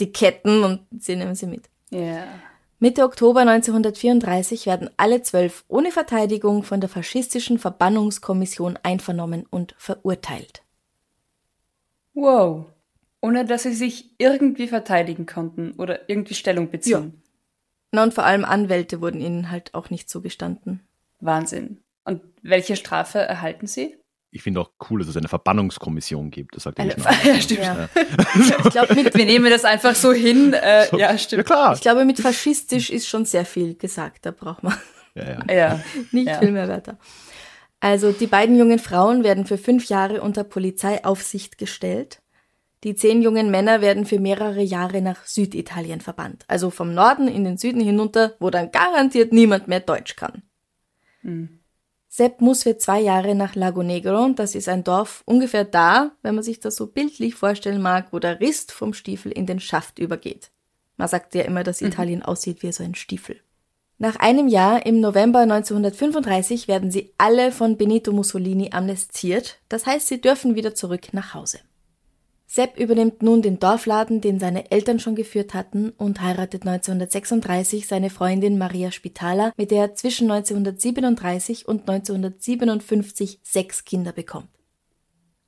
[0.00, 1.68] die Ketten und sie nehmen sie mit.
[1.90, 2.24] Ja.
[2.78, 10.62] Mitte Oktober 1934 werden alle zwölf ohne Verteidigung von der faschistischen Verbannungskommission einvernommen und verurteilt.
[12.14, 12.64] Wow.
[13.20, 17.20] Ohne dass sie sich irgendwie verteidigen konnten oder irgendwie Stellung beziehen.
[17.92, 20.80] Na und vor allem Anwälte wurden ihnen halt auch nicht zugestanden.
[21.20, 21.78] Wahnsinn.
[22.04, 23.96] Und welche Strafe erhalten sie?
[24.32, 26.54] Ich finde auch cool, dass es eine Verbannungskommission gibt.
[26.54, 27.60] Das sagt ja Eine- nicht nur- Ja, stimmt.
[27.62, 27.88] Ja.
[28.64, 30.52] Ich glaube, mit, Wir nehmen das einfach so hin.
[30.52, 30.98] Äh, So.
[30.98, 31.46] ja, Ja stimmt.
[31.46, 31.74] klar.
[31.74, 34.24] ich glaube, mit faschistisch ist schon sehr viel gesagt.
[34.26, 34.74] Da braucht man
[35.16, 35.52] Ja, ja.
[35.52, 35.80] Ja.
[36.12, 36.38] nicht Ja.
[36.38, 36.96] viel mehr Wörter.
[37.80, 42.19] Also die beiden jungen Frauen werden für fünf Jahre unter Polizeiaufsicht gestellt.
[42.82, 46.44] Die zehn jungen Männer werden für mehrere Jahre nach Süditalien verbannt.
[46.48, 50.42] Also vom Norden in den Süden hinunter, wo dann garantiert niemand mehr Deutsch kann.
[51.20, 51.60] Hm.
[52.08, 54.30] Sepp muss für zwei Jahre nach Lago Negro.
[54.34, 58.18] Das ist ein Dorf ungefähr da, wenn man sich das so bildlich vorstellen mag, wo
[58.18, 60.50] der Rist vom Stiefel in den Schaft übergeht.
[60.96, 63.36] Man sagt ja immer, dass Italien aussieht wie so ein Stiefel.
[63.98, 69.60] Nach einem Jahr, im November 1935, werden sie alle von Benito Mussolini amnestiert.
[69.68, 71.60] Das heißt, sie dürfen wieder zurück nach Hause.
[72.52, 78.10] Sepp übernimmt nun den Dorfladen, den seine Eltern schon geführt hatten, und heiratet 1936 seine
[78.10, 84.48] Freundin Maria Spitaler, mit der er zwischen 1937 und 1957 sechs Kinder bekommt.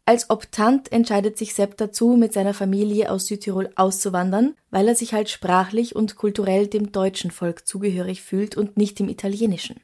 [0.05, 5.12] Als Optant entscheidet sich Sepp dazu, mit seiner Familie aus Südtirol auszuwandern, weil er sich
[5.12, 9.81] halt sprachlich und kulturell dem deutschen Volk zugehörig fühlt und nicht dem italienischen.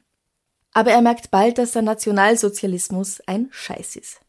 [0.71, 4.21] Aber er merkt bald, dass der Nationalsozialismus ein Scheiß ist.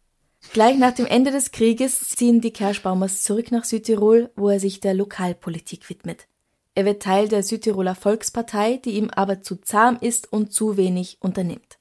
[0.53, 4.81] Gleich nach dem Ende des Krieges ziehen die Kerschbaumers zurück nach Südtirol, wo er sich
[4.81, 6.27] der Lokalpolitik widmet.
[6.75, 11.19] Er wird Teil der Südtiroler Volkspartei, die ihm aber zu zahm ist und zu wenig
[11.21, 11.79] unternimmt.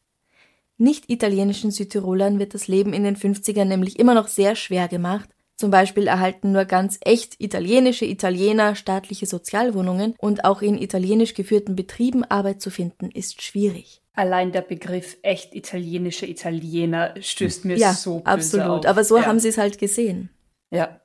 [0.77, 5.29] Nicht-italienischen Südtirolern wird das Leben in den 50ern nämlich immer noch sehr schwer gemacht.
[5.55, 11.75] Zum Beispiel erhalten nur ganz echt italienische Italiener staatliche Sozialwohnungen und auch in italienisch geführten
[11.75, 13.98] Betrieben Arbeit zu finden ist schwierig.
[14.13, 18.85] Allein der Begriff echt italienische Italiener stößt mir ja, so böse absolut.
[18.85, 18.85] auf.
[18.87, 19.25] Aber so ja.
[19.25, 20.29] haben sie es halt gesehen.
[20.71, 20.99] Ja.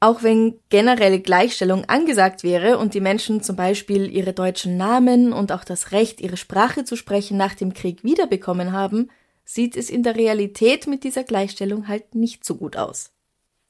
[0.00, 5.52] Auch wenn generelle Gleichstellung angesagt wäre und die Menschen zum Beispiel ihre deutschen Namen und
[5.52, 9.10] auch das Recht, ihre Sprache zu sprechen, nach dem Krieg wiederbekommen haben,
[9.44, 13.12] sieht es in der Realität mit dieser Gleichstellung halt nicht so gut aus.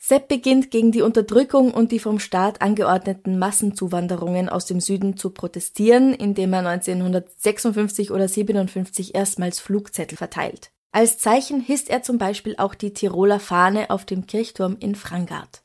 [0.04, 5.30] Sepp beginnt gegen die Unterdrückung und die vom Staat angeordneten Massenzuwanderungen aus dem Süden zu
[5.30, 10.72] protestieren, indem er 1956 oder 57 erstmals Flugzettel verteilt.
[10.90, 15.62] Als Zeichen hisst er zum Beispiel auch die Tiroler Fahne auf dem Kirchturm in Frangart.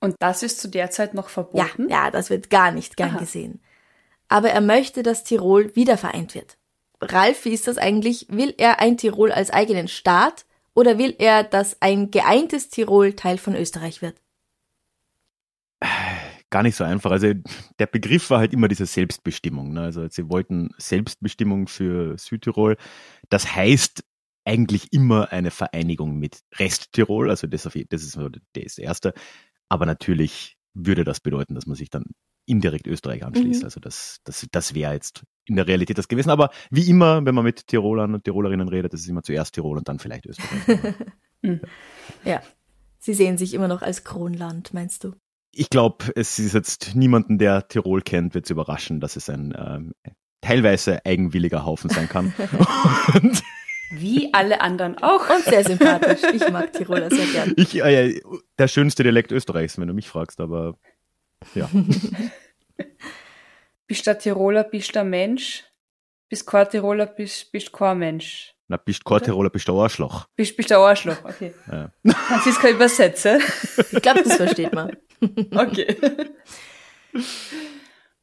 [0.00, 1.88] Und das ist zu der Zeit noch Ja, verboten?
[1.88, 3.20] ja, das wird gar nicht gern Aha.
[3.20, 3.62] gesehen.
[4.28, 6.58] Aber er möchte, dass Tirol wieder vereint wird.
[7.00, 8.26] Ralf, wie ist das eigentlich?
[8.28, 13.38] Will er ein Tirol als eigenen Staat oder will er, dass ein geeintes Tirol Teil
[13.38, 14.20] von Österreich wird?
[16.50, 17.10] Gar nicht so einfach.
[17.10, 17.32] Also
[17.78, 19.72] der Begriff war halt immer diese Selbstbestimmung.
[19.72, 19.82] Ne?
[19.82, 22.76] Also sie wollten Selbstbestimmung für Südtirol.
[23.30, 24.04] Das heißt
[24.44, 27.30] eigentlich immer eine Vereinigung mit Resttirol.
[27.30, 28.18] Also das, das ist
[28.52, 29.14] das Erste.
[29.68, 32.04] Aber natürlich würde das bedeuten, dass man sich dann
[32.46, 33.60] indirekt Österreich anschließt.
[33.60, 33.64] Mhm.
[33.64, 36.30] Also das, das, das wäre jetzt in der Realität das gewesen.
[36.30, 39.78] Aber wie immer, wenn man mit Tirolern und Tirolerinnen redet, das ist immer zuerst Tirol
[39.78, 40.94] und dann vielleicht Österreich.
[42.24, 42.40] Ja.
[43.00, 45.14] Sie sehen sich immer noch als Kronland, meinst du?
[45.52, 49.54] ich glaube, es ist jetzt niemanden, der Tirol kennt, wird es überraschen, dass es ein
[49.56, 49.92] ähm,
[50.40, 52.34] teilweise eigenwilliger Haufen sein kann.
[53.14, 53.42] Und
[53.90, 55.28] Wie alle anderen auch.
[55.28, 56.20] Und sehr sympathisch.
[56.32, 57.52] Ich mag Tiroler sehr gern.
[57.56, 58.20] ich, äh,
[58.58, 60.78] der schönste Dialekt Österreichs, wenn du mich fragst, aber
[61.54, 61.68] ja.
[63.86, 65.64] Bist du Tiroler, bist du ein Mensch?
[66.30, 68.54] Bist kein Tiroler, bist bist kein Mensch.
[68.68, 70.28] Na, bist kein Tiroler, bist du ein Arschloch.
[70.34, 71.52] Bist bist du ein Arschloch, okay.
[71.70, 71.90] Ja.
[72.26, 73.42] Kannst du es kein übersetzen?
[73.90, 74.96] Ich glaube, das versteht man.
[75.54, 75.96] Okay.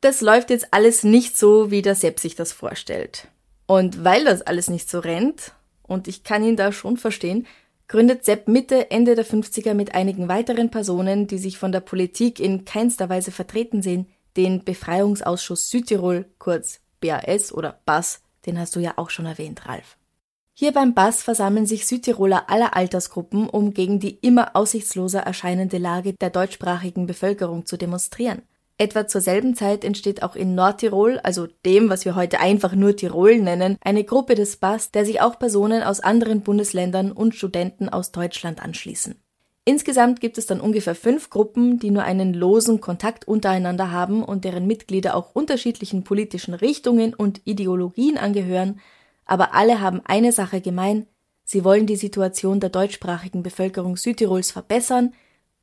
[0.01, 3.27] Das läuft jetzt alles nicht so, wie der Sepp sich das vorstellt.
[3.67, 5.53] Und weil das alles nicht so rennt
[5.83, 7.47] und ich kann ihn da schon verstehen,
[7.89, 12.39] gründet Sepp Mitte, Ende der 50er mit einigen weiteren Personen, die sich von der Politik
[12.39, 18.79] in keinster Weise vertreten sehen, den Befreiungsausschuss Südtirol, kurz BAS oder BAS, den hast du
[18.79, 19.97] ja auch schon erwähnt, Ralf.
[20.53, 26.13] Hier beim BAS versammeln sich Südtiroler aller Altersgruppen, um gegen die immer aussichtsloser erscheinende Lage
[26.13, 28.43] der deutschsprachigen Bevölkerung zu demonstrieren.
[28.81, 32.95] Etwa zur selben Zeit entsteht auch in Nordtirol, also dem, was wir heute einfach nur
[32.95, 37.89] Tirol nennen, eine Gruppe des BAS, der sich auch Personen aus anderen Bundesländern und Studenten
[37.89, 39.21] aus Deutschland anschließen.
[39.65, 44.45] Insgesamt gibt es dann ungefähr fünf Gruppen, die nur einen losen Kontakt untereinander haben und
[44.45, 48.79] deren Mitglieder auch unterschiedlichen politischen Richtungen und Ideologien angehören,
[49.25, 51.05] aber alle haben eine Sache gemein,
[51.43, 55.13] sie wollen die Situation der deutschsprachigen Bevölkerung Südtirols verbessern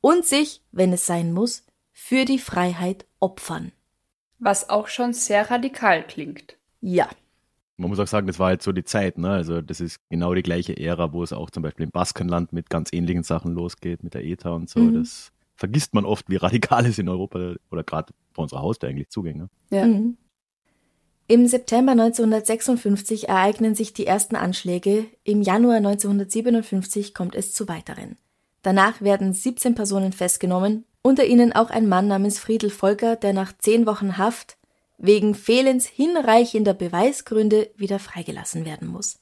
[0.03, 1.65] und sich, wenn es sein muss,
[1.99, 3.73] für die Freiheit opfern.
[4.39, 6.59] Was auch schon sehr radikal klingt.
[6.83, 7.09] Ja.
[7.79, 9.31] Man muss auch sagen, das war halt so die Zeit, ne?
[9.31, 12.69] Also das ist genau die gleiche Ära, wo es auch zum Beispiel im Baskenland mit
[12.69, 14.81] ganz ähnlichen Sachen losgeht, mit der ETA und so.
[14.81, 15.01] Mhm.
[15.01, 19.09] Das vergisst man oft, wie radikal es in Europa oder gerade vor unserer Haustür eigentlich
[19.09, 19.39] zuging.
[19.39, 19.49] Ne?
[19.71, 19.87] Ja.
[19.87, 20.19] Mhm.
[21.29, 28.17] Im September 1956 ereignen sich die ersten Anschläge, im Januar 1957 kommt es zu weiteren.
[28.61, 33.53] Danach werden 17 Personen festgenommen unter ihnen auch ein Mann namens Friedel Volker, der nach
[33.57, 34.57] zehn Wochen Haft
[34.99, 39.21] wegen Fehlens hinreichender Beweisgründe wieder freigelassen werden muss.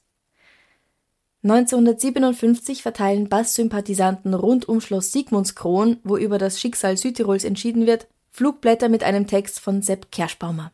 [1.43, 8.89] 1957 verteilen Bass-Sympathisanten rund um Schloss Sigmundskron, wo über das Schicksal Südtirols entschieden wird, Flugblätter
[8.89, 10.71] mit einem Text von Sepp Kerschbaumer.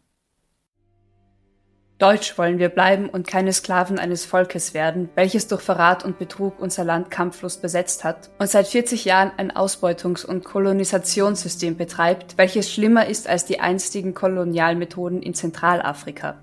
[2.01, 6.59] Deutsch wollen wir bleiben und keine Sklaven eines Volkes werden, welches durch Verrat und Betrug
[6.59, 12.73] unser Land kampflos besetzt hat und seit 40 Jahren ein Ausbeutungs- und Kolonisationssystem betreibt, welches
[12.73, 16.41] schlimmer ist als die einstigen Kolonialmethoden in Zentralafrika.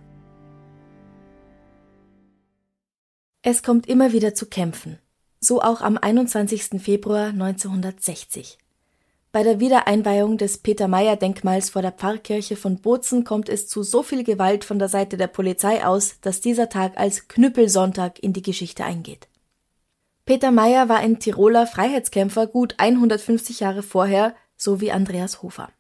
[3.42, 5.01] Es kommt immer wieder zu Kämpfen,
[5.40, 6.81] so auch am 21.
[6.81, 8.59] Februar 1960.
[9.30, 14.24] Bei der Wiedereinweihung des Peter-Meyer-Denkmals vor der Pfarrkirche von Bozen kommt es zu so viel
[14.24, 18.84] Gewalt von der Seite der Polizei aus, dass dieser Tag als Knüppelsonntag in die Geschichte
[18.84, 19.28] eingeht.
[20.24, 25.70] Peter Meyer war ein Tiroler Freiheitskämpfer gut 150 Jahre vorher, so wie Andreas Hofer.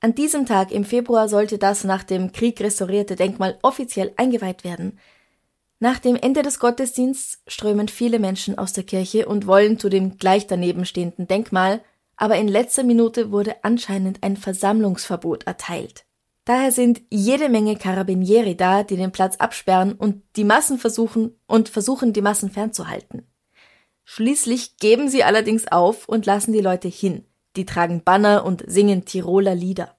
[0.00, 5.00] An diesem Tag im Februar sollte das nach dem Krieg restaurierte Denkmal offiziell eingeweiht werden.
[5.80, 10.16] Nach dem Ende des Gottesdienstes strömen viele Menschen aus der Kirche und wollen zu dem
[10.18, 11.80] gleich daneben stehenden Denkmal,
[12.18, 16.04] aber in letzter Minute wurde anscheinend ein Versammlungsverbot erteilt.
[16.44, 21.68] Daher sind jede Menge Carabinieri da, die den Platz absperren und die Massen versuchen und
[21.68, 23.26] versuchen, die Massen fernzuhalten.
[24.04, 27.24] Schließlich geben sie allerdings auf und lassen die Leute hin.
[27.56, 29.96] Die tragen Banner und singen Tiroler Lieder.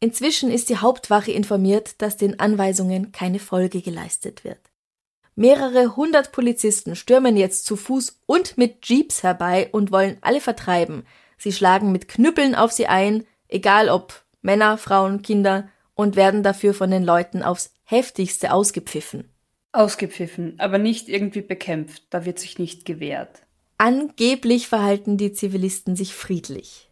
[0.00, 4.58] Inzwischen ist die Hauptwache informiert, dass den Anweisungen keine Folge geleistet wird.
[5.36, 11.06] Mehrere hundert Polizisten stürmen jetzt zu Fuß und mit Jeeps herbei und wollen alle vertreiben,
[11.42, 16.72] Sie schlagen mit Knüppeln auf sie ein, egal ob Männer, Frauen, Kinder, und werden dafür
[16.72, 19.28] von den Leuten aufs heftigste ausgepfiffen.
[19.72, 23.42] Ausgepfiffen, aber nicht irgendwie bekämpft, da wird sich nicht gewehrt.
[23.76, 26.88] Angeblich verhalten die Zivilisten sich friedlich.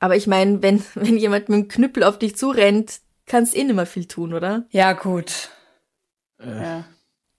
[0.00, 3.86] Aber ich meine, wenn, wenn jemand mit dem Knüppel auf dich zurennt, kannst eh nimmer
[3.86, 4.66] viel tun, oder?
[4.68, 5.48] Ja, gut.
[6.38, 6.62] Äh.
[6.62, 6.84] Ja.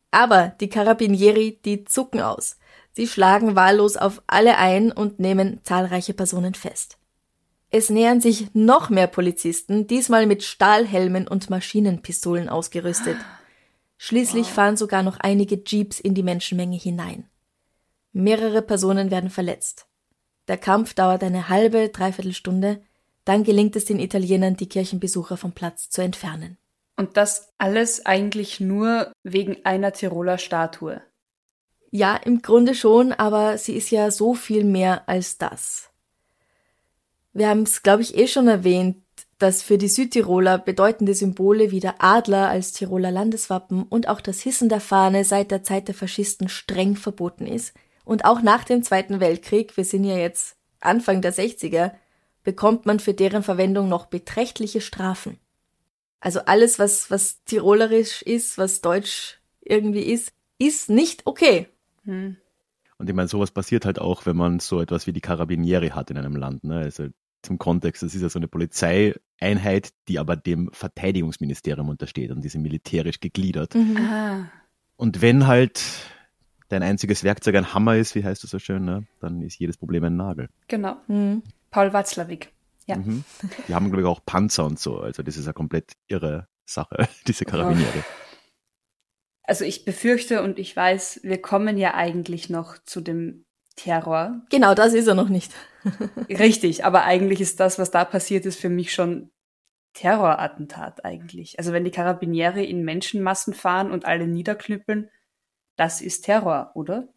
[0.10, 2.58] Aber die Carabinieri, die zucken aus.
[2.93, 6.97] Sie schlagen wahllos auf alle ein und nehmen zahlreiche Personen fest.
[7.71, 13.17] Es nähern sich noch mehr Polizisten, diesmal mit Stahlhelmen und Maschinenpistolen ausgerüstet.
[13.97, 17.30] Schließlich fahren sogar noch einige Jeeps in die Menschenmenge hinein.
[18.12, 19.88] Mehrere Personen werden verletzt.
[20.47, 22.82] Der Kampf dauert eine halbe, dreiviertel Stunde,
[23.23, 26.58] dann gelingt es den Italienern, die Kirchenbesucher vom Platz zu entfernen.
[26.97, 31.04] Und das alles eigentlich nur wegen einer Tiroler Statue.
[31.91, 35.89] Ja, im Grunde schon, aber sie ist ja so viel mehr als das.
[37.34, 38.97] Wir haben es, glaube ich, eh schon erwähnt,
[39.39, 44.41] dass für die Südtiroler bedeutende Symbole wie der Adler als Tiroler Landeswappen und auch das
[44.41, 47.73] Hissen der Fahne seit der Zeit der Faschisten streng verboten ist.
[48.04, 51.91] Und auch nach dem Zweiten Weltkrieg, wir sind ja jetzt Anfang der 60er,
[52.43, 55.39] bekommt man für deren Verwendung noch beträchtliche Strafen.
[56.19, 61.67] Also alles, was, was tirolerisch ist, was deutsch irgendwie ist, ist nicht okay.
[62.06, 62.38] Hm.
[62.98, 66.12] Und ich meine, sowas passiert halt auch, wenn man so etwas wie die Carabinieri hat
[66.12, 66.66] in einem Land.
[66.66, 66.80] Ne?
[66.80, 67.08] Also
[67.42, 72.50] zum Kontext, das ist ja so eine Polizeieinheit, die aber dem Verteidigungsministerium untersteht und die
[72.50, 73.76] sind militärisch gegliedert.
[73.76, 73.98] Mhm.
[73.98, 74.52] Ah.
[74.98, 75.82] Und wenn halt
[76.68, 79.06] dein einziges Werkzeug ein Hammer ist, wie heißt das so schön, ne?
[79.22, 80.50] dann ist jedes Problem ein Nagel.
[80.68, 80.98] Genau.
[81.08, 81.44] Mhm.
[81.72, 82.52] Paul Watzlawick.
[82.86, 82.98] Ja.
[82.98, 83.24] Mhm.
[83.68, 85.00] Die haben, glaube ich, auch Panzer und so.
[85.00, 88.00] Also das ist eine komplett irre Sache, diese Karabiniere.
[88.00, 88.29] Oh.
[89.50, 94.44] Also ich befürchte und ich weiß, wir kommen ja eigentlich noch zu dem Terror.
[94.52, 95.52] Genau, das ist er noch nicht.
[96.30, 99.32] Richtig, aber eigentlich ist das, was da passiert ist, für mich schon
[99.94, 101.58] Terrorattentat eigentlich.
[101.58, 105.10] Also wenn die Karabiniere in Menschenmassen fahren und alle niederknüppeln,
[105.78, 107.08] das ist Terror, oder?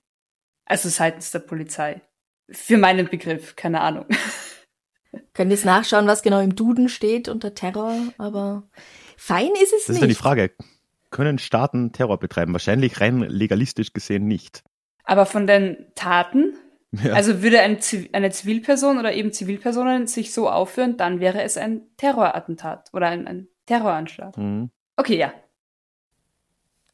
[0.64, 2.01] Also seitens der Polizei.
[2.49, 4.07] Für meinen Begriff, keine Ahnung.
[5.35, 8.71] Können jetzt nachschauen, was genau im Duden steht unter Terror, aber
[9.18, 9.88] fein ist es das nicht.
[9.88, 10.51] Das ist dann die Frage.
[11.12, 12.53] Können Staaten Terror betreiben?
[12.53, 14.64] Wahrscheinlich rein legalistisch gesehen nicht.
[15.05, 16.55] Aber von den Taten?
[17.05, 17.12] Ja.
[17.12, 17.79] Also würde ein,
[18.12, 23.27] eine Zivilperson oder eben Zivilpersonen sich so aufführen, dann wäre es ein Terrorattentat oder ein,
[23.27, 24.37] ein Terroranschlag.
[24.37, 24.70] Mhm.
[24.96, 25.33] Okay, ja.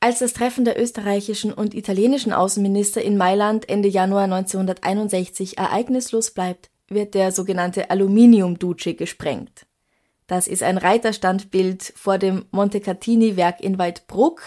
[0.01, 6.71] Als das Treffen der österreichischen und italienischen Außenminister in Mailand Ende Januar 1961 ereignislos bleibt,
[6.89, 9.68] wird der sogenannte Aluminium-Duce gesprengt.
[10.29, 14.43] Das ist ein Reiterstandbild vor dem Montecatini-Werk in Waldbruck.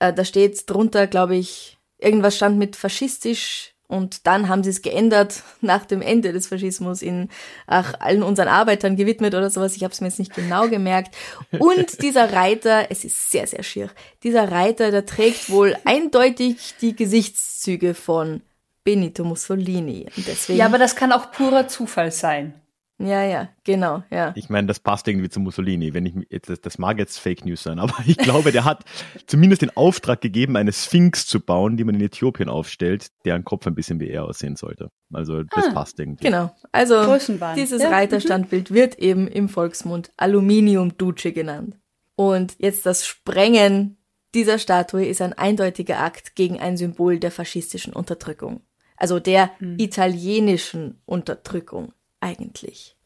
[0.00, 4.82] Äh, da steht drunter, glaube ich, irgendwas stand mit faschistisch und dann haben sie es
[4.82, 7.28] geändert nach dem Ende des Faschismus in
[7.66, 9.76] ach, allen unseren Arbeitern gewidmet oder sowas.
[9.76, 11.14] Ich habe es mir jetzt nicht genau gemerkt.
[11.58, 13.90] Und dieser Reiter, es ist sehr, sehr schier.
[14.22, 18.42] Dieser Reiter, der trägt wohl eindeutig die Gesichtszüge von
[18.82, 20.06] Benito Mussolini.
[20.16, 22.54] Und deswegen, ja, aber das kann auch purer Zufall sein.
[23.00, 24.32] Ja, ja, genau, ja.
[24.34, 25.94] Ich meine, das passt irgendwie zu Mussolini.
[25.94, 28.84] Wenn ich jetzt, das, das mag jetzt Fake News sein, aber ich glaube, der hat
[29.26, 33.66] zumindest den Auftrag gegeben, eine Sphinx zu bauen, die man in Äthiopien aufstellt, deren Kopf
[33.66, 34.90] ein bisschen wie er aussehen sollte.
[35.12, 36.24] Also das ah, passt irgendwie.
[36.24, 36.50] Genau.
[36.72, 37.16] Also
[37.54, 37.90] dieses ja.
[37.90, 41.76] Reiterstandbild wird eben im Volksmund Aluminium Duce genannt.
[42.16, 43.96] Und jetzt das Sprengen
[44.34, 48.62] dieser Statue ist ein eindeutiger Akt gegen ein Symbol der faschistischen Unterdrückung
[48.98, 49.76] also der mhm.
[49.78, 52.96] italienischen Unterdrückung eigentlich.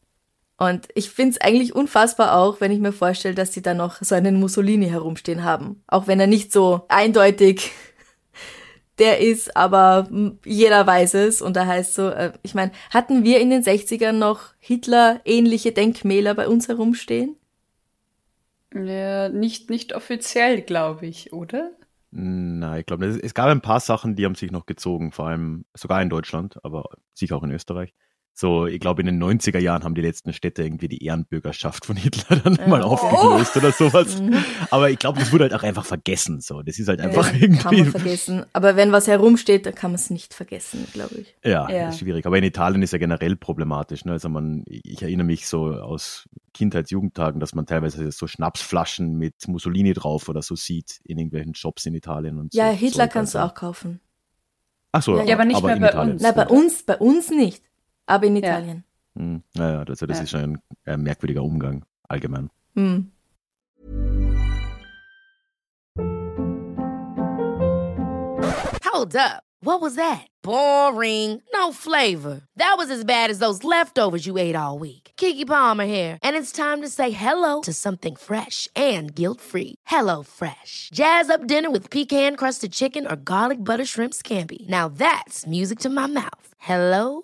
[0.57, 4.01] Und ich finde es eigentlich unfassbar auch, wenn ich mir vorstelle, dass sie da noch
[4.01, 5.83] so einen Mussolini herumstehen haben.
[5.87, 7.71] Auch wenn er nicht so eindeutig
[8.99, 10.07] der ist, aber
[10.45, 11.41] jeder weiß es.
[11.41, 16.35] Und da heißt so, äh, ich meine, hatten wir in den 60ern noch Hitler-ähnliche Denkmäler
[16.35, 17.35] bei uns herumstehen?
[18.73, 21.71] Ja, nicht, nicht offiziell, glaube ich, oder?
[22.11, 25.65] Nein, ich glaube, es gab ein paar Sachen, die haben sich noch gezogen, vor allem
[25.73, 27.93] sogar in Deutschland, aber sicher auch in Österreich.
[28.35, 31.95] So, ich glaube, in den 90er Jahren haben die letzten Städte irgendwie die Ehrenbürgerschaft von
[31.95, 32.67] Hitler dann ja.
[32.67, 34.19] mal aufgelöst oder sowas.
[34.19, 34.43] Mhm.
[34.71, 36.41] Aber ich glaube, das wurde halt auch einfach vergessen.
[36.41, 37.61] So, das ist halt einfach ja, irgendwie.
[37.61, 38.45] Kann man vergessen.
[38.51, 41.35] Aber wenn was herumsteht, dann kann man es nicht vergessen, glaube ich.
[41.43, 41.89] Ja, ja.
[41.89, 42.25] ist schwierig.
[42.25, 44.03] Aber in Italien ist ja generell problematisch.
[44.03, 44.13] Ne?
[44.13, 49.47] Also man, ich erinnere mich so aus Kindheits-, Jugendtagen, dass man teilweise so Schnapsflaschen mit
[49.47, 52.77] Mussolini drauf oder so sieht in irgendwelchen Shops in Italien und ja, so.
[52.77, 53.47] Hitler kannst also.
[53.47, 53.99] du auch kaufen.
[54.91, 56.13] Ach so, ja, aber nicht aber mehr bei Italien.
[56.13, 56.21] uns.
[56.23, 57.63] Na, bei uns, bei uns nicht
[58.05, 58.83] aber in Italien.
[59.15, 59.21] Ja.
[59.21, 59.43] Hm.
[59.55, 60.23] Naja, das, das ja.
[60.23, 62.49] ist schon ein, ein, merkwürdiger Umgang allgemein.
[62.75, 63.11] Hm.
[68.85, 69.43] Hold up.
[69.61, 70.27] What was that?
[70.43, 71.41] Boring.
[71.53, 72.41] No flavor.
[72.57, 75.11] That was as bad as those leftovers you ate all week.
[75.15, 79.75] Kiki Palmer here, and it's time to say hello to something fresh and guilt-free.
[79.85, 80.89] Hello Fresh.
[80.93, 84.67] Jazz up dinner with pecan-crusted chicken or garlic butter shrimp scampi.
[84.67, 86.47] Now that's music to my mouth.
[86.59, 87.23] Hello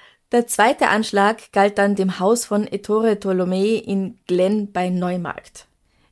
[0.31, 5.67] Der zweite Anschlag galt dann dem Haus von Ettore Tolomei in Glen bei Neumarkt.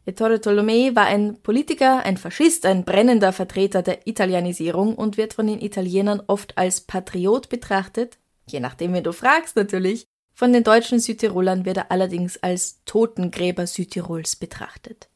[0.05, 5.47] Ettore Tolomei war ein Politiker, ein Faschist, ein brennender Vertreter der Italianisierung und wird von
[5.47, 10.05] den Italienern oft als Patriot betrachtet, je nachdem, wen du fragst natürlich.
[10.33, 15.07] Von den deutschen Südtirolern wird er allerdings als Totengräber Südtirols betrachtet.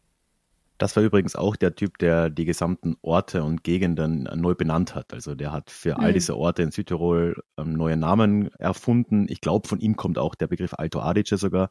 [0.83, 5.13] Das war übrigens auch der Typ, der die gesamten Orte und Gegenden neu benannt hat.
[5.13, 6.15] Also der hat für all mhm.
[6.15, 9.27] diese Orte in Südtirol ähm, neue Namen erfunden.
[9.29, 11.69] Ich glaube, von ihm kommt auch der Begriff Alto Adige sogar.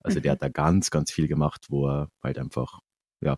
[0.00, 0.22] Also mhm.
[0.22, 2.78] der hat da ganz, ganz viel gemacht, wo er halt einfach
[3.20, 3.36] ja,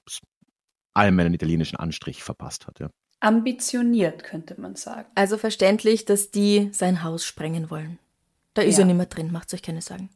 [0.95, 2.79] allem einen italienischen Anstrich verpasst hat.
[2.79, 2.89] Ja.
[3.19, 5.09] Ambitioniert, könnte man sagen.
[5.17, 7.99] Also verständlich, dass die sein Haus sprengen wollen.
[8.55, 8.85] Da ist ja.
[8.85, 10.11] er nicht mehr drin, macht euch keine Sorgen.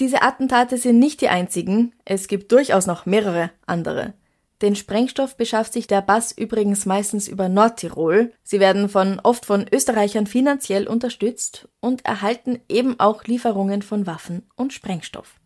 [0.00, 4.14] Diese Attentate sind nicht die einzigen, es gibt durchaus noch mehrere andere.
[4.62, 8.32] Den Sprengstoff beschafft sich der Bass übrigens meistens über Nordtirol.
[8.42, 14.46] Sie werden von, oft von Österreichern finanziell unterstützt und erhalten eben auch Lieferungen von Waffen
[14.56, 15.36] und Sprengstoff.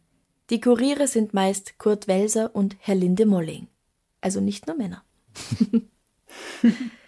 [0.49, 3.69] Die Kuriere sind meist Kurt Welser und Herr Linde Molling.
[4.21, 5.03] Also nicht nur Männer.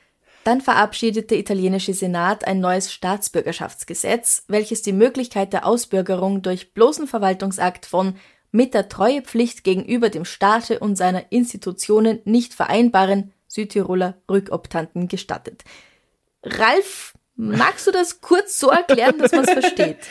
[0.44, 7.06] Dann verabschiedet der italienische Senat ein neues Staatsbürgerschaftsgesetz, welches die Möglichkeit der Ausbürgerung durch bloßen
[7.06, 8.16] Verwaltungsakt von
[8.52, 15.64] mit der Treuepflicht gegenüber dem Staate und seiner Institutionen nicht vereinbaren Südtiroler Rückoptanten gestattet.
[16.42, 19.98] Ralf, magst du das kurz so erklären, dass man es versteht?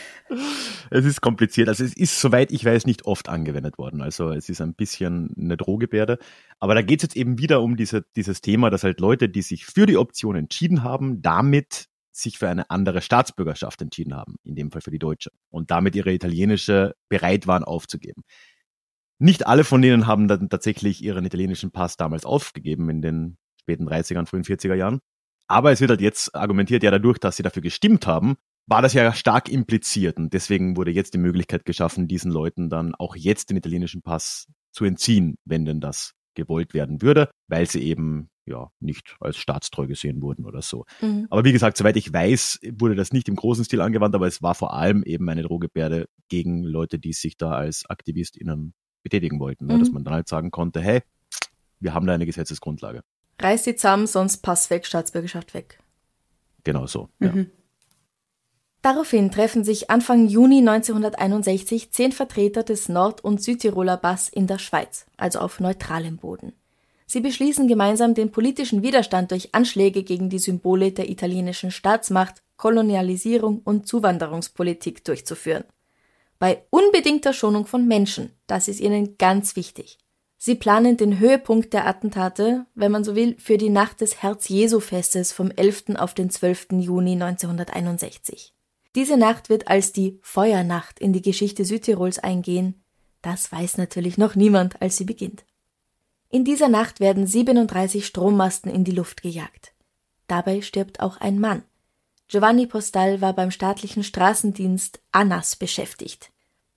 [0.90, 1.68] Es ist kompliziert.
[1.68, 4.02] Also es ist, soweit ich weiß, nicht oft angewendet worden.
[4.02, 6.18] Also es ist ein bisschen eine Drohgebärde.
[6.60, 9.44] Aber da geht es jetzt eben wieder um diese, dieses Thema, dass halt Leute, die
[9.44, 14.56] sich für die Option entschieden haben, damit sich für eine andere Staatsbürgerschaft entschieden haben, in
[14.56, 18.24] dem Fall für die deutsche, und damit ihre italienische bereit waren aufzugeben.
[19.20, 23.88] Nicht alle von denen haben dann tatsächlich ihren italienischen Pass damals aufgegeben in den späten
[23.88, 25.00] 30ern, frühen 40er Jahren.
[25.48, 28.36] Aber es wird halt jetzt argumentiert, ja, dadurch, dass sie dafür gestimmt haben,
[28.66, 30.18] war das ja stark impliziert.
[30.18, 34.48] Und deswegen wurde jetzt die Möglichkeit geschaffen, diesen Leuten dann auch jetzt den italienischen Pass
[34.72, 39.88] zu entziehen, wenn denn das gewollt werden würde, weil sie eben ja nicht als staatstreu
[39.88, 40.86] gesehen wurden oder so.
[41.02, 41.28] Mhm.
[41.30, 44.42] Aber wie gesagt, soweit ich weiß, wurde das nicht im großen Stil angewandt, aber es
[44.42, 48.74] war vor allem eben eine Drohgebärde gegen Leute, die sich da als AktivistInnen
[49.04, 49.68] betätigen wollten.
[49.68, 49.76] Ne?
[49.76, 49.80] Mhm.
[49.80, 51.02] Dass man dann halt sagen konnte, hey,
[51.80, 53.02] wir haben da eine Gesetzesgrundlage.
[53.40, 55.80] Reiß sie zusammen, sonst Pass weg, Staatsbürgerschaft weg.
[56.64, 57.38] Genau so, mhm.
[57.38, 57.46] ja.
[58.84, 64.60] Daraufhin treffen sich Anfang Juni 1961 zehn Vertreter des Nord- und Südtiroler Bass in der
[64.60, 66.52] Schweiz, also auf neutralem Boden.
[67.06, 73.62] Sie beschließen gemeinsam, den politischen Widerstand durch Anschläge gegen die Symbole der italienischen Staatsmacht, Kolonialisierung
[73.64, 75.64] und Zuwanderungspolitik durchzuführen.
[76.40, 79.98] Bei unbedingter Schonung von Menschen, das ist ihnen ganz wichtig.
[80.46, 85.32] Sie planen den Höhepunkt der Attentate, wenn man so will, für die Nacht des Herz-Jesu-Festes
[85.32, 85.96] vom 11.
[85.96, 86.82] auf den 12.
[86.82, 88.54] Juni 1961.
[88.94, 92.84] Diese Nacht wird als die Feuernacht in die Geschichte Südtirols eingehen.
[93.22, 95.46] Das weiß natürlich noch niemand, als sie beginnt.
[96.30, 99.74] In dieser Nacht werden 37 Strommasten in die Luft gejagt.
[100.28, 101.64] Dabei stirbt auch ein Mann.
[102.28, 106.33] Giovanni Postal war beim staatlichen Straßendienst ANAS beschäftigt.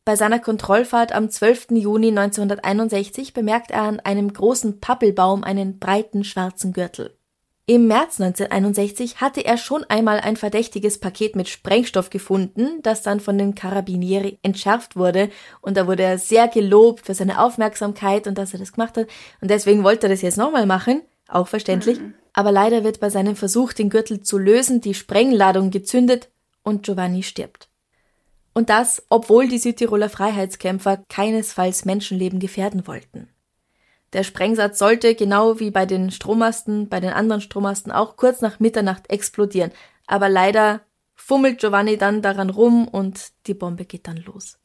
[0.06, 1.72] Bei seiner Kontrollfahrt am 12.
[1.72, 7.18] Juni 1961 bemerkt er an einem großen Pappelbaum einen breiten schwarzen Gürtel.
[7.66, 13.18] Im März 1961 hatte er schon einmal ein verdächtiges Paket mit Sprengstoff gefunden, das dann
[13.18, 15.28] von den Carabinieri entschärft wurde
[15.60, 19.08] und da wurde er sehr gelobt für seine Aufmerksamkeit und dass er das gemacht hat
[19.40, 22.14] und deswegen wollte er das jetzt nochmal machen, auch verständlich, mhm.
[22.32, 26.30] aber leider wird bei seinem Versuch, den Gürtel zu lösen, die Sprengladung gezündet
[26.62, 27.68] und Giovanni stirbt.
[28.56, 33.28] Und das, obwohl die Südtiroler Freiheitskämpfer keinesfalls Menschenleben gefährden wollten.
[34.14, 38.58] Der Sprengsatz sollte, genau wie bei den Strommasten, bei den anderen Strommasten auch kurz nach
[38.58, 39.72] Mitternacht explodieren.
[40.06, 40.80] Aber leider
[41.14, 44.58] fummelt Giovanni dann daran rum und die Bombe geht dann los.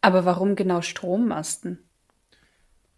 [0.00, 1.88] Aber warum genau Strommasten?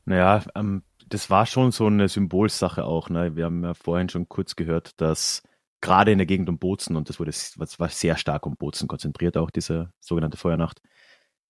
[0.06, 3.10] Naja, ähm, das war schon so eine Symbolsache auch.
[3.10, 3.36] Ne?
[3.36, 5.42] Wir haben ja vorhin schon kurz gehört, dass
[5.84, 8.88] gerade in der Gegend um Bozen, und das wurde das war sehr stark um Bozen
[8.88, 10.80] konzentriert, auch diese sogenannte Feuernacht,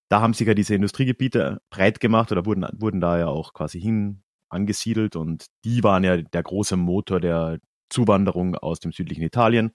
[0.09, 3.79] da haben sich ja diese Industriegebiete breit gemacht oder wurden, wurden da ja auch quasi
[3.79, 7.59] hin angesiedelt und die waren ja der große Motor der
[7.89, 9.71] Zuwanderung aus dem südlichen Italien.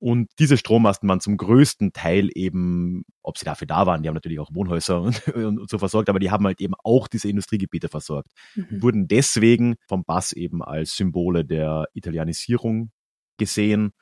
[0.00, 4.14] Und diese Strommasten waren zum größten Teil eben, ob sie dafür da waren, die haben
[4.14, 7.88] natürlich auch Wohnhäuser und, und so versorgt, aber die haben halt eben auch diese Industriegebiete
[7.88, 8.30] versorgt.
[8.54, 8.82] Mhm.
[8.82, 12.90] Wurden deswegen vom Bass eben als Symbole der Italianisierung
[13.38, 13.92] gesehen.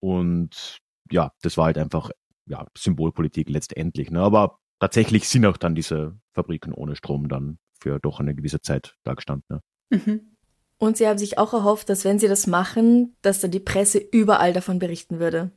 [0.00, 0.78] Und
[1.10, 2.10] ja, das war halt einfach
[2.46, 4.10] ja, Symbolpolitik letztendlich.
[4.10, 4.20] Ne?
[4.20, 8.96] Aber tatsächlich sind auch dann diese Fabriken ohne Strom dann für doch eine gewisse Zeit
[9.02, 9.60] da gestanden.
[9.90, 9.98] Ja.
[9.98, 10.36] Mhm.
[10.78, 13.98] Und sie haben sich auch erhofft, dass wenn sie das machen, dass dann die Presse
[13.98, 15.52] überall davon berichten würde.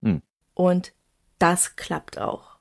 [0.00, 0.22] Mhm.
[0.54, 0.92] Und
[1.38, 2.56] das klappt auch.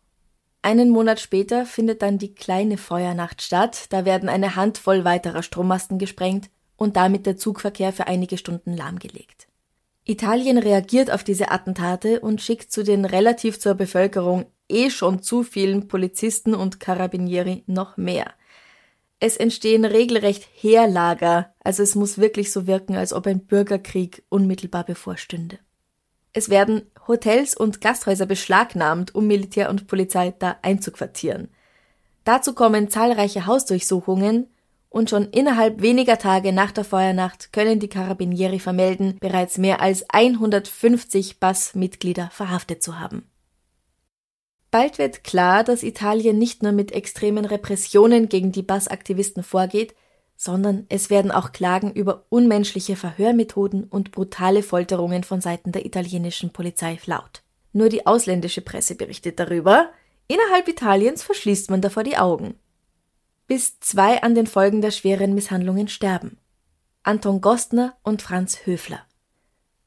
[0.62, 3.86] Einen Monat später findet dann die kleine Feuernacht statt.
[3.92, 9.45] Da werden eine Handvoll weiterer Strommasten gesprengt und damit der Zugverkehr für einige Stunden lahmgelegt.
[10.06, 15.44] Italien reagiert auf diese Attentate und schickt zu den relativ zur Bevölkerung eh schon zu
[15.44, 18.32] vielen Polizisten und Carabinieri noch mehr.
[19.20, 24.84] Es entstehen regelrecht Heerlager, also es muss wirklich so wirken, als ob ein Bürgerkrieg unmittelbar
[24.84, 25.58] bevorstünde.
[26.34, 31.48] Es werden Hotels und Gasthäuser beschlagnahmt, um Militär und Polizei da einzuquartieren.
[32.26, 34.48] Dazu kommen zahlreiche Hausdurchsuchungen
[34.96, 40.10] und schon innerhalb weniger Tage nach der Feuernacht können die Carabinieri vermelden, bereits mehr als
[40.10, 43.30] 150 Bass-Mitglieder verhaftet zu haben.
[44.72, 49.94] Bald wird klar, dass Italien nicht nur mit extremen Repressionen gegen die Bass-Aktivisten vorgeht,
[50.38, 56.52] sondern es werden auch Klagen über unmenschliche Verhörmethoden und brutale Folterungen von Seiten der italienischen
[56.52, 57.42] Polizei laut.
[57.74, 59.90] Nur die ausländische Presse berichtet darüber.
[60.30, 62.56] Innerhalb Italiens verschließt man davor die Augen.
[63.48, 66.38] Bis zwei an den Folgen der schweren Misshandlungen sterben.
[67.04, 69.06] Anton Gostner und Franz Höfler.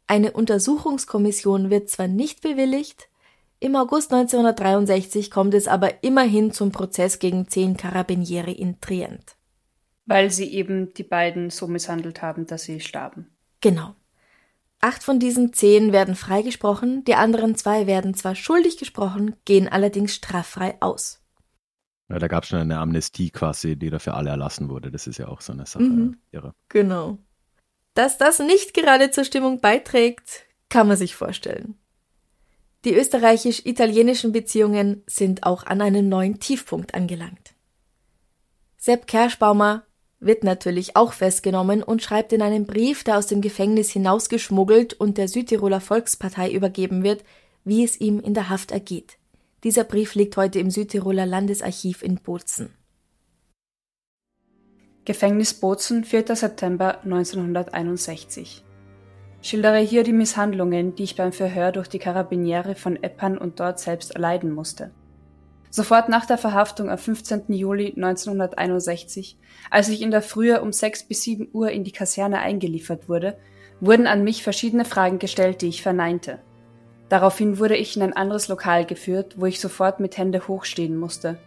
[0.06, 3.08] Eine Untersuchungskommission wird zwar nicht bewilligt,
[3.60, 9.36] im August 1963 kommt es aber immerhin zum Prozess gegen zehn Carabinieri in Trient.
[10.06, 13.28] Weil sie eben die beiden so misshandelt haben, dass sie starben.
[13.60, 13.96] Genau.
[14.80, 20.14] Acht von diesen zehn werden freigesprochen, die anderen zwei werden zwar schuldig gesprochen, gehen allerdings
[20.14, 21.17] straffrei aus.
[22.08, 24.90] Ja, da gab es schon eine Amnestie quasi, die dafür alle erlassen wurde.
[24.90, 25.82] Das ist ja auch so eine Sache.
[25.82, 26.16] Mhm.
[26.32, 26.54] Irre.
[26.68, 27.18] Genau.
[27.94, 31.74] Dass das nicht gerade zur Stimmung beiträgt, kann man sich vorstellen.
[32.84, 37.54] Die österreichisch-italienischen Beziehungen sind auch an einem neuen Tiefpunkt angelangt.
[38.76, 39.82] Sepp Kerschbaumer
[40.20, 45.18] wird natürlich auch festgenommen und schreibt in einem Brief, der aus dem Gefängnis hinausgeschmuggelt und
[45.18, 47.24] der Südtiroler Volkspartei übergeben wird,
[47.64, 49.17] wie es ihm in der Haft ergeht.
[49.64, 52.72] Dieser Brief liegt heute im Südtiroler Landesarchiv in Bozen.
[55.04, 56.36] Gefängnis Bozen, 4.
[56.36, 58.62] September 1961.
[59.42, 63.80] Schildere hier die Misshandlungen, die ich beim Verhör durch die Karabiniere von Eppan und dort
[63.80, 64.92] selbst erleiden musste.
[65.70, 67.52] Sofort nach der Verhaftung am 15.
[67.52, 69.38] Juli 1961,
[69.72, 73.36] als ich in der Frühe um 6 bis 7 Uhr in die Kaserne eingeliefert wurde,
[73.80, 76.38] wurden an mich verschiedene Fragen gestellt, die ich verneinte.
[77.08, 81.38] Daraufhin wurde ich in ein anderes Lokal geführt, wo ich sofort mit Hände hochstehen musste.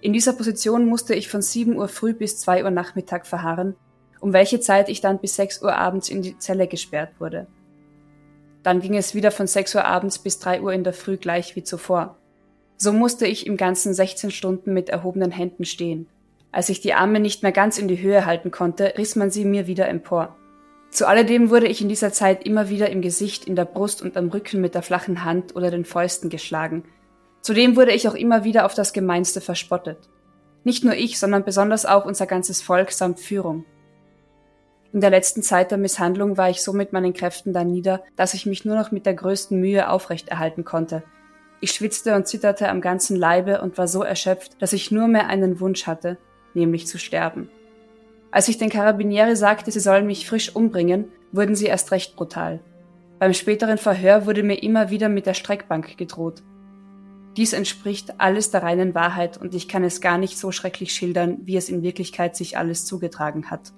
[0.00, 3.74] In dieser Position musste ich von 7 Uhr früh bis 2 Uhr Nachmittag verharren,
[4.20, 7.46] um welche Zeit ich dann bis 6 Uhr abends in die Zelle gesperrt wurde.
[8.62, 11.56] Dann ging es wieder von 6 Uhr abends bis 3 Uhr in der Früh gleich
[11.56, 12.16] wie zuvor.
[12.76, 16.06] So musste ich im Ganzen 16 Stunden mit erhobenen Händen stehen.
[16.52, 19.44] Als ich die Arme nicht mehr ganz in die Höhe halten konnte, riss man sie
[19.44, 20.36] mir wieder empor.
[20.92, 24.16] Zu alledem wurde ich in dieser Zeit immer wieder im Gesicht, in der Brust und
[24.16, 26.84] am Rücken mit der flachen Hand oder den Fäusten geschlagen.
[27.40, 30.08] Zudem wurde ich auch immer wieder auf das Gemeinste verspottet.
[30.62, 33.64] Nicht nur ich, sondern besonders auch unser ganzes Volk samt Führung.
[34.92, 38.34] In der letzten Zeit der Misshandlung war ich so mit meinen Kräften da nieder, dass
[38.34, 41.02] ich mich nur noch mit der größten Mühe aufrechterhalten konnte,
[41.64, 45.28] ich schwitzte und zitterte am ganzen Leibe und war so erschöpft, dass ich nur mehr
[45.28, 46.18] einen Wunsch hatte,
[46.54, 47.48] nämlich zu sterben.
[48.32, 52.60] Als ich den Karabinieri sagte, sie sollen mich frisch umbringen, wurden sie erst recht brutal.
[53.18, 56.42] Beim späteren Verhör wurde mir immer wieder mit der Streckbank gedroht.
[57.36, 61.38] Dies entspricht alles der reinen Wahrheit und ich kann es gar nicht so schrecklich schildern,
[61.46, 63.72] wie es in Wirklichkeit sich alles zugetragen hat.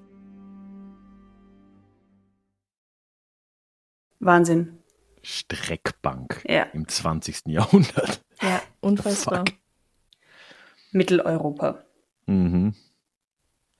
[4.21, 4.79] Wahnsinn.
[5.23, 6.65] Streckbank Ja.
[6.73, 7.43] im 20.
[7.47, 8.23] Jahrhundert.
[8.41, 9.45] Ja, unfassbar.
[10.93, 11.85] Mitteleuropa.
[12.27, 12.75] Mhm.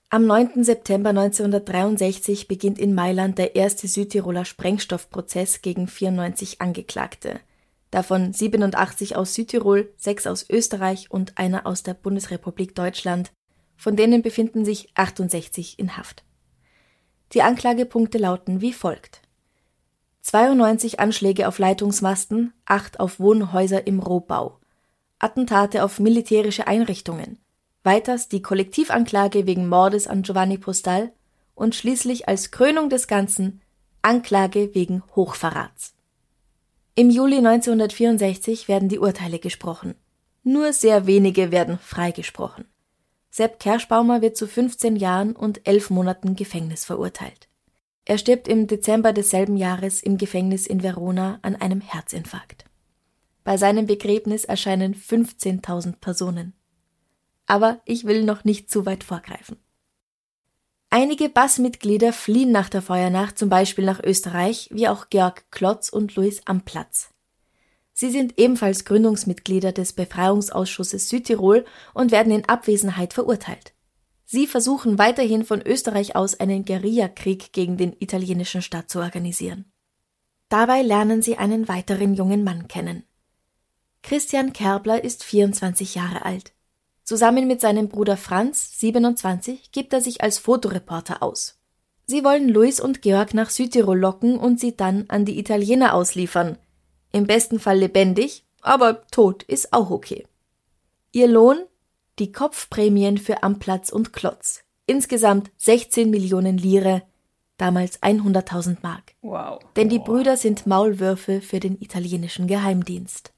[0.09, 0.63] Am 9.
[0.63, 7.39] September 1963 beginnt in Mailand der erste Südtiroler Sprengstoffprozess gegen 94 Angeklagte.
[7.89, 13.31] Davon 87 aus Südtirol, 6 aus Österreich und einer aus der Bundesrepublik Deutschland.
[13.77, 16.23] Von denen befinden sich 68 in Haft.
[17.33, 19.21] Die Anklagepunkte lauten wie folgt.
[20.21, 24.59] 92 Anschläge auf Leitungsmasten, 8 auf Wohnhäuser im Rohbau.
[25.19, 27.39] Attentate auf militärische Einrichtungen.
[27.85, 31.11] Weiters die Kollektivanklage wegen Mordes an Giovanni Postal
[31.53, 33.61] und schließlich als Krönung des Ganzen
[34.01, 35.93] Anklage wegen Hochverrats.
[36.95, 39.93] Im Juli 1964 werden die Urteile gesprochen.
[40.43, 42.65] Nur sehr wenige werden freigesprochen.
[43.29, 47.49] Sepp Kerschbaumer wird zu 15 Jahren und 11 Monaten Gefängnis verurteilt.
[48.05, 52.65] Er stirbt im Dezember desselben Jahres im Gefängnis in Verona an einem Herzinfarkt.
[53.43, 56.53] Bei seinem Begräbnis erscheinen 15.000 Personen.
[57.45, 59.57] Aber ich will noch nicht zu weit vorgreifen.
[60.89, 66.15] Einige Bassmitglieder fliehen nach der Feuernacht zum Beispiel nach Österreich, wie auch Georg Klotz und
[66.15, 67.09] Louis Amplatz.
[67.91, 73.73] Sie sind ebenfalls Gründungsmitglieder des Befreiungsausschusses Südtirol und werden in Abwesenheit verurteilt.
[74.25, 79.71] Sie versuchen weiterhin von Österreich aus einen Guerillakrieg gegen den italienischen Staat zu organisieren.
[80.49, 83.03] Dabei lernen sie einen weiteren jungen Mann kennen.
[84.01, 86.54] Christian Kerbler ist 24 Jahre alt.
[87.05, 91.59] Zusammen mit seinem Bruder Franz, 27, gibt er sich als Fotoreporter aus.
[92.07, 96.57] Sie wollen Luis und Georg nach Südtirol locken und sie dann an die Italiener ausliefern.
[97.11, 100.25] Im besten Fall lebendig, aber tot ist auch okay.
[101.11, 101.57] Ihr Lohn?
[102.17, 104.63] Die Kopfprämien für Amplatz und Klotz.
[104.87, 107.03] Insgesamt 16 Millionen Lire,
[107.57, 109.13] damals 100.000 Mark.
[109.21, 109.59] Wow.
[109.75, 113.34] Denn die Brüder sind Maulwürfe für den italienischen Geheimdienst.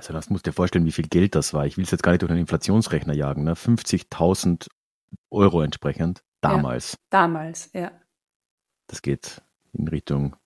[0.00, 1.66] Also das musst du dir vorstellen, wie viel Geld das war.
[1.66, 3.44] Ich will es jetzt gar nicht durch einen Inflationsrechner jagen.
[3.44, 3.52] Ne?
[3.52, 4.66] 50.000
[5.28, 6.24] Euro entsprechend.
[6.40, 6.92] damals.
[6.92, 7.92] Ja, damals, ja.
[8.86, 9.42] Das geht
[9.74, 10.36] in Richtung,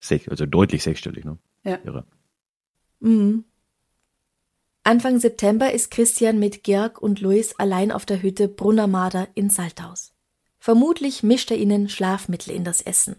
[0.00, 1.24] sech, also deutlich sechsstellig.
[1.24, 1.38] Ne?
[1.62, 1.78] Ja.
[1.84, 2.04] Irre.
[2.98, 3.44] Mhm.
[4.82, 10.12] Anfang September ist Christian mit Georg und Luis allein auf der Hütte Brunnermader in Salthaus.
[10.58, 13.14] Vermutlich mischt er ihnen Schlafmittel in das Essen.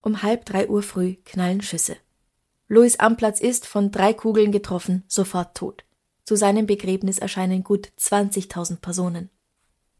[0.00, 1.98] Um halb drei Uhr früh knallen Schüsse.
[2.72, 5.84] Louis Amplatz ist, von drei Kugeln getroffen, sofort tot.
[6.24, 9.28] Zu seinem Begräbnis erscheinen gut 20.000 Personen.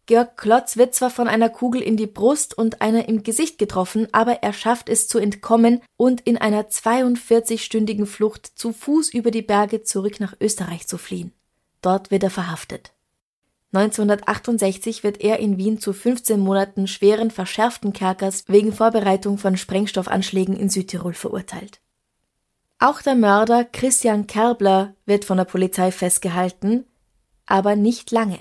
[0.06, 4.08] Georg Klotz wird zwar von einer Kugel in die Brust und einer im Gesicht getroffen,
[4.12, 9.42] aber er schafft es zu entkommen und in einer 42-stündigen Flucht zu Fuß über die
[9.42, 11.34] Berge zurück nach Österreich zu fliehen.
[11.82, 12.94] Dort wird er verhaftet.
[13.74, 20.56] 1968 wird er in Wien zu 15 Monaten schweren verschärften Kerkers wegen Vorbereitung von Sprengstoffanschlägen
[20.56, 21.82] in Südtirol verurteilt.
[22.82, 26.84] Auch der Mörder Christian Kerbler wird von der Polizei festgehalten,
[27.46, 28.40] aber nicht lange.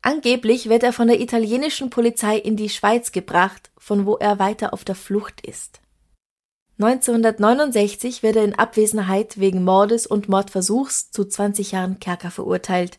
[0.00, 4.72] Angeblich wird er von der italienischen Polizei in die Schweiz gebracht, von wo er weiter
[4.72, 5.82] auf der Flucht ist.
[6.78, 12.98] 1969 wird er in Abwesenheit wegen Mordes und Mordversuchs zu 20 Jahren Kerker verurteilt.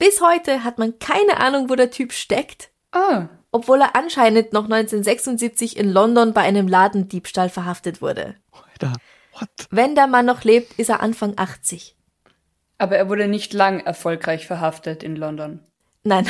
[0.00, 4.64] Bis heute hat man keine Ahnung, wo der Typ steckt, Ah, obwohl er anscheinend noch
[4.64, 8.34] 1976 in London bei einem Ladendiebstahl verhaftet wurde.
[8.50, 8.92] Alter,
[9.40, 9.48] what?
[9.70, 11.96] Wenn der Mann noch lebt, ist er Anfang 80.
[12.78, 15.60] aber er wurde nicht lang erfolgreich verhaftet in London.
[16.04, 16.28] Nein,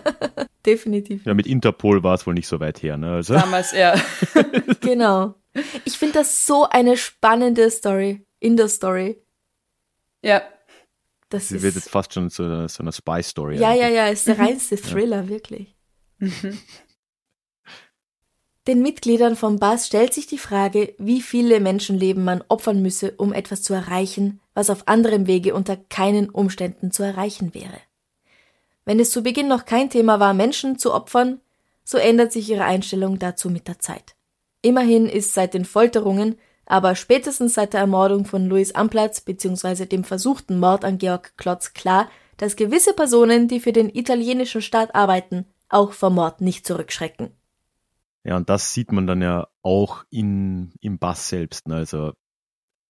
[0.66, 1.24] definitiv.
[1.26, 2.96] Ja, mit Interpol war es wohl nicht so weit her.
[2.96, 3.12] Ne?
[3.12, 3.94] Also, Damals, ja.
[4.80, 5.34] Genau.
[5.84, 9.22] Ich finde das so eine spannende Story, in der Story.
[10.22, 10.42] ja.
[11.30, 13.56] Das sie wird ist, jetzt fast schon so eine, so eine Spy-Story.
[13.56, 13.96] ja, ja, eigentlich.
[13.96, 15.74] ja, ist der reinste Thriller, wirklich.
[18.66, 23.34] Den Mitgliedern vom Bass stellt sich die Frage, wie viele Menschenleben man opfern müsse, um
[23.34, 27.78] etwas zu erreichen, was auf anderem Wege unter keinen Umständen zu erreichen wäre.
[28.86, 31.40] Wenn es zu Beginn noch kein Thema war, Menschen zu opfern,
[31.84, 34.14] so ändert sich ihre Einstellung dazu mit der Zeit.
[34.62, 39.84] Immerhin ist seit den Folterungen, aber spätestens seit der Ermordung von Louis Amplatz bzw.
[39.84, 42.08] dem versuchten Mord an Georg Klotz klar,
[42.38, 47.30] dass gewisse Personen, die für den italienischen Staat arbeiten, auch vor Mord nicht zurückschrecken.
[48.24, 51.68] Ja, und das sieht man dann ja auch in, im Bass selbst.
[51.68, 51.76] Ne?
[51.76, 52.14] Also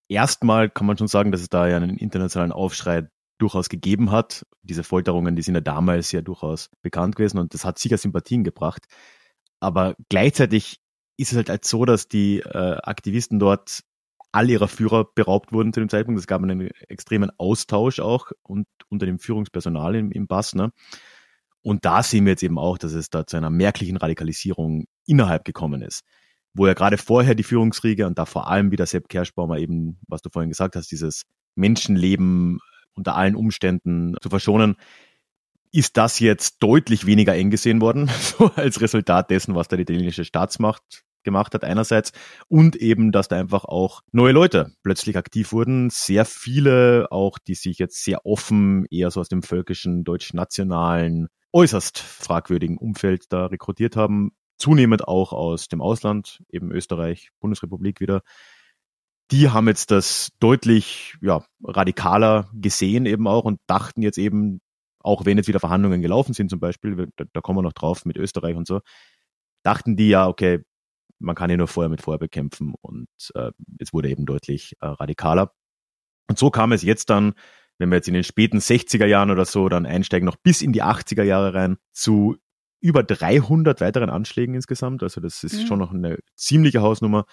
[0.09, 3.09] erstmal kann man schon sagen, dass es da ja einen internationalen Aufschrei
[3.39, 4.47] durchaus gegeben hat.
[4.63, 8.45] Diese Folterungen, die sind ja damals ja durchaus bekannt gewesen und das hat sicher Sympathien
[8.45, 8.87] gebracht.
[9.61, 10.79] Aber gleichzeitig
[11.17, 13.81] ist es halt, halt so, dass die äh, Aktivisten dort
[14.33, 16.19] all ihrer Führer beraubt wurden zu dem Zeitpunkt.
[16.21, 20.55] Es gab einen extremen Austausch auch und unter dem Führungspersonal im, im Bass.
[20.55, 20.73] Ne?
[21.65, 25.47] Und da sehen wir jetzt eben auch, dass es da zu einer merklichen Radikalisierung innerhalb
[25.47, 26.03] gekommen ist.
[26.53, 30.21] Wo ja gerade vorher die Führungsriege und da vor allem wieder Sepp Kerschbaumer eben, was
[30.21, 31.23] du vorhin gesagt hast, dieses
[31.55, 32.61] Menschenleben
[32.93, 34.77] unter allen Umständen zu verschonen,
[35.73, 39.83] ist das jetzt deutlich weniger eng gesehen worden, so als Resultat dessen, was da die
[39.83, 42.13] italienische Staatsmacht gemacht hat einerseits
[42.49, 45.89] und eben, dass da einfach auch neue Leute plötzlich aktiv wurden.
[45.89, 51.99] Sehr viele auch, die sich jetzt sehr offen eher so aus dem völkischen, deutsch-nationalen, äußerst
[52.01, 54.33] fragwürdigen Umfeld da rekrutiert haben.
[54.59, 58.23] Zunehmend auch aus dem Ausland, eben Österreich, Bundesrepublik wieder.
[59.31, 64.61] Die haben jetzt das deutlich ja, radikaler gesehen eben auch und dachten jetzt eben,
[64.99, 68.05] auch wenn jetzt wieder Verhandlungen gelaufen sind zum Beispiel, da, da kommen wir noch drauf
[68.05, 68.81] mit Österreich und so,
[69.63, 70.65] dachten die ja, okay,
[71.21, 74.87] man kann ja nur Feuer mit Feuer bekämpfen und äh, es wurde eben deutlich äh,
[74.87, 75.53] radikaler.
[76.29, 77.35] Und so kam es jetzt dann,
[77.79, 80.73] wenn wir jetzt in den späten 60er Jahren oder so dann einsteigen, noch bis in
[80.73, 82.37] die 80er Jahre rein, zu
[82.81, 85.03] über 300 weiteren Anschlägen insgesamt.
[85.03, 85.67] Also das ist Mhm.
[85.67, 87.25] schon noch eine ziemliche Hausnummer.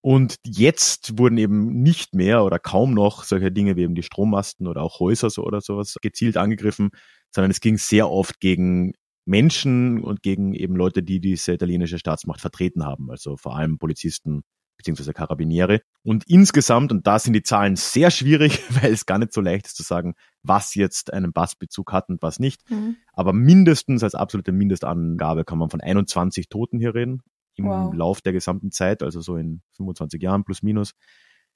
[0.00, 4.68] Und jetzt wurden eben nicht mehr oder kaum noch solche Dinge wie eben die Strommasten
[4.68, 6.90] oder auch Häuser so oder sowas gezielt angegriffen,
[7.34, 8.92] sondern es ging sehr oft gegen
[9.24, 14.42] Menschen und gegen eben Leute, die diese italienische Staatsmacht vertreten haben, also vor allem Polizisten
[14.76, 15.80] beziehungsweise Karabiniere.
[16.02, 19.66] Und insgesamt, und da sind die Zahlen sehr schwierig, weil es gar nicht so leicht
[19.66, 22.68] ist zu sagen, was jetzt einen Bassbezug hat und was nicht.
[22.70, 22.96] Mhm.
[23.12, 27.22] Aber mindestens als absolute Mindestangabe kann man von 21 Toten hier reden
[27.56, 27.94] im Wow.
[27.94, 30.92] Lauf der gesamten Zeit, also so in 25 Jahren plus minus.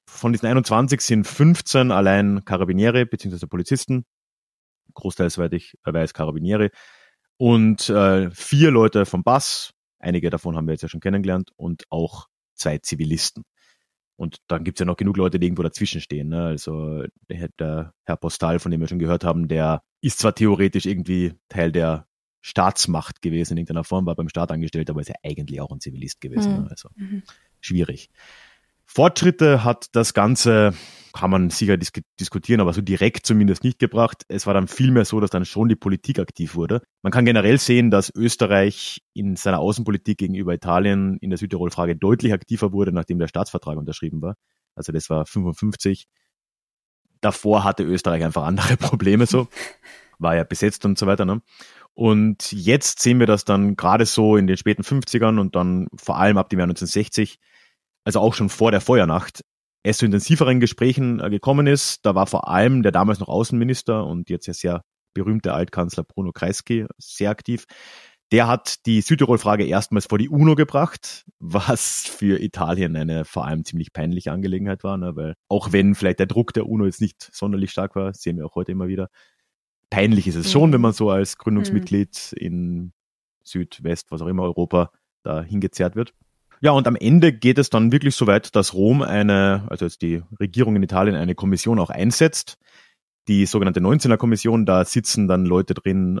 [0.07, 4.05] Von diesen 21 sind 15 allein Karabiniere beziehungsweise Polizisten,
[4.95, 6.71] großteils, soweit ich weiß, Karabiniere
[7.37, 11.85] und äh, vier Leute vom Bass, einige davon haben wir jetzt ja schon kennengelernt und
[11.89, 12.27] auch
[12.61, 13.43] zwei Zivilisten.
[14.15, 16.29] Und dann gibt's ja noch genug Leute, die irgendwo dazwischen stehen.
[16.29, 16.43] Ne?
[16.43, 17.49] Also der,
[18.05, 22.07] Herr- Postal, von dem wir schon gehört haben, der ist zwar theoretisch irgendwie Teil der
[22.41, 25.79] Staatsmacht gewesen in irgendeiner Form, war beim Staat angestellt, aber ist ja eigentlich auch ein
[25.79, 26.53] Zivilist gewesen.
[26.53, 26.63] Mhm.
[26.63, 26.67] Ne?
[26.69, 26.89] Also
[27.59, 28.09] schwierig.
[28.93, 30.73] Fortschritte hat das Ganze
[31.13, 34.23] kann man sicher dis diskutieren, aber so direkt zumindest nicht gebracht.
[34.27, 36.81] Es war dann vielmehr so, dass dann schon die Politik aktiv wurde.
[37.01, 42.33] Man kann generell sehen, dass Österreich in seiner Außenpolitik gegenüber Italien in der Südtirol-Frage deutlich
[42.33, 44.35] aktiver wurde, nachdem der Staatsvertrag unterschrieben war.
[44.75, 46.07] Also das war 55.
[47.19, 49.47] Davor hatte Österreich einfach andere Probleme so.
[50.17, 51.25] War ja besetzt und so weiter.
[51.25, 51.41] Ne?
[51.93, 56.17] Und jetzt sehen wir das dann gerade so in den späten 50ern und dann vor
[56.17, 57.37] allem ab dem Jahr 1960,
[58.03, 59.41] also auch schon vor der Feuernacht,
[59.83, 62.05] es zu intensiveren Gesprächen äh, gekommen ist.
[62.05, 64.83] Da war vor allem der damals noch Außenminister und jetzt ja sehr
[65.13, 67.65] berühmte Altkanzler Bruno Kreisky sehr aktiv.
[68.31, 73.65] Der hat die Südtirol-Frage erstmals vor die UNO gebracht, was für Italien eine vor allem
[73.65, 75.15] ziemlich peinliche Angelegenheit war, ne?
[75.15, 78.45] weil auch wenn vielleicht der Druck der UNO jetzt nicht sonderlich stark war, sehen wir
[78.45, 79.09] auch heute immer wieder,
[79.89, 80.73] peinlich ist es schon, mhm.
[80.73, 82.37] wenn man so als Gründungsmitglied mhm.
[82.37, 82.93] in
[83.43, 84.91] Südwest, was auch immer Europa
[85.23, 86.13] da hingezerrt wird.
[86.63, 90.03] Ja, und am Ende geht es dann wirklich so weit, dass Rom eine, also jetzt
[90.03, 92.59] die Regierung in Italien eine Kommission auch einsetzt.
[93.27, 96.19] Die sogenannte 19er Kommission, da sitzen dann Leute drin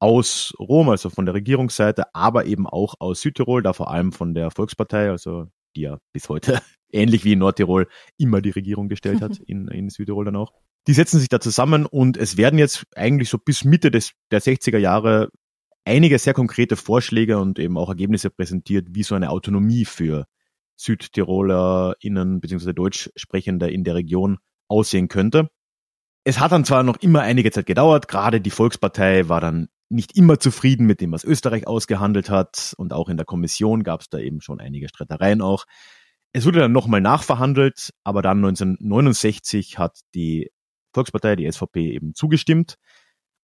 [0.00, 4.34] aus Rom, also von der Regierungsseite, aber eben auch aus Südtirol, da vor allem von
[4.34, 6.60] der Volkspartei, also die ja bis heute
[6.92, 10.52] ähnlich wie in Nordtirol immer die Regierung gestellt hat, in, in Südtirol dann auch.
[10.88, 14.40] Die setzen sich da zusammen und es werden jetzt eigentlich so bis Mitte des, der
[14.40, 15.30] 60er Jahre
[15.88, 20.26] einige sehr konkrete Vorschläge und eben auch Ergebnisse präsentiert, wie so eine Autonomie für
[20.76, 22.72] SüdtirolerInnen bzw.
[22.72, 25.48] Deutschsprechende in der Region aussehen könnte.
[26.24, 30.14] Es hat dann zwar noch immer einige Zeit gedauert, gerade die Volkspartei war dann nicht
[30.14, 34.10] immer zufrieden mit dem, was Österreich ausgehandelt hat und auch in der Kommission gab es
[34.10, 35.64] da eben schon einige Streitereien auch.
[36.32, 40.50] Es wurde dann nochmal nachverhandelt, aber dann 1969 hat die
[40.92, 42.76] Volkspartei, die SVP eben zugestimmt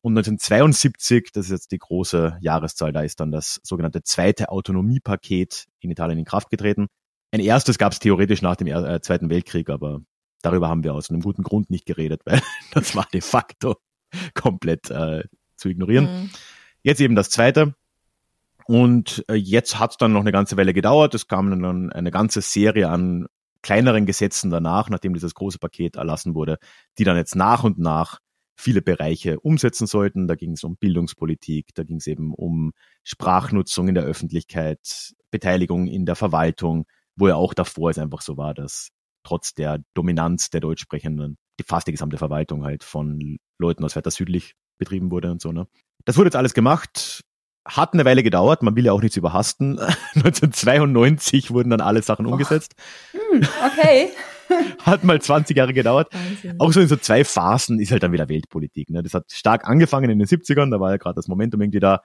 [0.05, 5.65] und 1972, das ist jetzt die große Jahreszahl, da ist dann das sogenannte zweite Autonomiepaket
[5.81, 6.89] in Italien in Kraft getreten.
[7.33, 10.03] Ein erstes gab es theoretisch nach dem äh, Zweiten Weltkrieg, aber
[10.43, 12.43] darüber haben wir aus einem guten Grund nicht geredet, weil
[12.73, 13.77] das war de facto
[14.35, 15.25] komplett äh,
[15.57, 16.05] zu ignorieren.
[16.05, 16.31] Mhm.
[16.83, 17.75] Jetzt eben das zweite.
[18.67, 21.15] Und äh, jetzt hat es dann noch eine ganze Weile gedauert.
[21.15, 23.27] Es kam dann eine ganze Serie an
[23.63, 26.59] kleineren Gesetzen danach, nachdem dieses große Paket erlassen wurde,
[26.99, 28.21] die dann jetzt nach und nach
[28.57, 30.27] viele Bereiche umsetzen sollten.
[30.29, 35.87] Da ging es um Bildungspolitik, da ging es eben um Sprachnutzung in der Öffentlichkeit, Beteiligung
[35.87, 36.87] in der Verwaltung,
[37.17, 38.91] wo ja auch davor es einfach so war, dass
[39.25, 44.11] trotz der Dominanz der Deutschsprechenden die fast die gesamte Verwaltung halt von Leuten aus weiter
[44.11, 45.53] südlich betrieben wurde und so.
[45.53, 45.67] Ne?
[46.05, 47.21] Das wurde jetzt alles gemacht,
[47.67, 49.79] hat eine Weile gedauert, man will ja auch nichts überhasten.
[50.15, 52.75] 1992 wurden dann alle Sachen umgesetzt.
[53.15, 53.35] Oh.
[53.35, 54.11] Hm, okay.
[54.81, 56.13] hat mal 20 Jahre gedauert.
[56.13, 56.61] Wahnsinn.
[56.61, 58.91] Auch so in so zwei Phasen ist halt dann wieder Weltpolitik.
[58.91, 59.03] Ne?
[59.03, 62.03] Das hat stark angefangen in den 70ern, da war ja gerade das Momentum irgendwie da.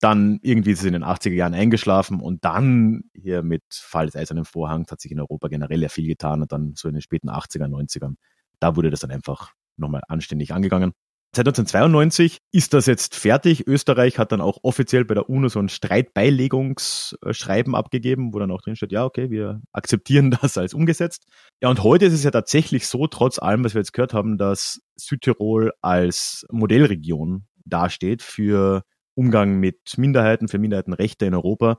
[0.00, 4.16] Dann irgendwie ist es in den 80er Jahren eingeschlafen und dann hier mit Fall des
[4.16, 7.02] Eisernen Vorhangs hat sich in Europa generell ja viel getan und dann so in den
[7.02, 8.14] späten 80er, 90ern,
[8.58, 10.92] da wurde das dann einfach nochmal anständig angegangen.
[11.34, 13.66] Seit 1992 ist das jetzt fertig.
[13.66, 18.60] Österreich hat dann auch offiziell bei der UNO so ein Streitbeilegungsschreiben abgegeben, wo dann auch
[18.60, 21.24] drin steht, ja, okay, wir akzeptieren das als umgesetzt.
[21.62, 24.36] Ja, und heute ist es ja tatsächlich so, trotz allem, was wir jetzt gehört haben,
[24.36, 28.82] dass Südtirol als Modellregion dasteht für
[29.14, 31.78] Umgang mit Minderheiten, für Minderheitenrechte in Europa.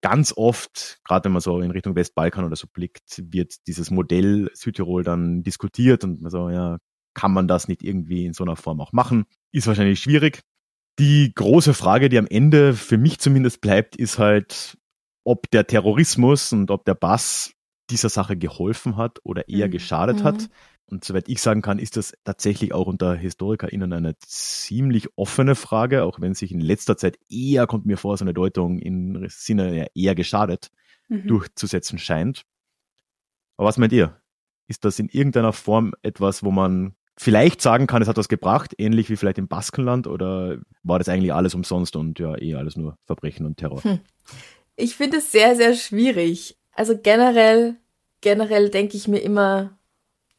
[0.00, 4.48] Ganz oft, gerade wenn man so in Richtung Westbalkan oder so blickt, wird dieses Modell
[4.54, 6.78] Südtirol dann diskutiert und man so, ja,
[7.14, 9.24] kann man das nicht irgendwie in so einer Form auch machen?
[9.52, 10.40] Ist wahrscheinlich schwierig.
[10.98, 14.76] Die große Frage, die am Ende für mich zumindest bleibt, ist halt,
[15.24, 17.52] ob der Terrorismus und ob der Bass
[17.90, 19.72] dieser Sache geholfen hat oder eher mhm.
[19.72, 20.24] geschadet mhm.
[20.24, 20.48] hat.
[20.86, 26.04] Und soweit ich sagen kann, ist das tatsächlich auch unter HistorikerInnen eine ziemlich offene Frage,
[26.04, 29.88] auch wenn sich in letzter Zeit eher, kommt mir vor, so eine Deutung im Sinne
[29.94, 30.70] eher geschadet
[31.08, 31.26] mhm.
[31.26, 32.42] durchzusetzen scheint.
[33.56, 34.20] Aber was meint ihr?
[34.68, 38.74] Ist das in irgendeiner Form etwas, wo man vielleicht sagen kann, es hat was gebracht,
[38.78, 42.76] ähnlich wie vielleicht im Baskenland, oder war das eigentlich alles umsonst und ja, eh alles
[42.76, 43.82] nur Verbrechen und Terror?
[43.84, 44.00] Hm.
[44.76, 46.58] Ich finde es sehr, sehr schwierig.
[46.72, 47.76] Also generell,
[48.20, 49.78] generell denke ich mir immer,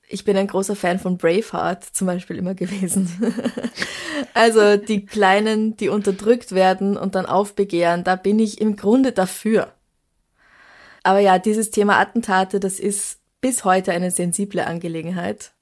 [0.07, 3.09] ich bin ein großer Fan von Braveheart zum Beispiel immer gewesen.
[4.33, 9.73] also die Kleinen, die unterdrückt werden und dann aufbegehren, da bin ich im Grunde dafür.
[11.03, 15.52] Aber ja, dieses Thema Attentate, das ist bis heute eine sensible Angelegenheit.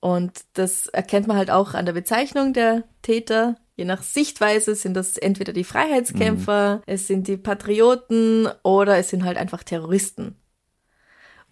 [0.00, 3.56] Und das erkennt man halt auch an der Bezeichnung der Täter.
[3.76, 6.82] Je nach Sichtweise sind das entweder die Freiheitskämpfer, mhm.
[6.86, 10.36] es sind die Patrioten oder es sind halt einfach Terroristen.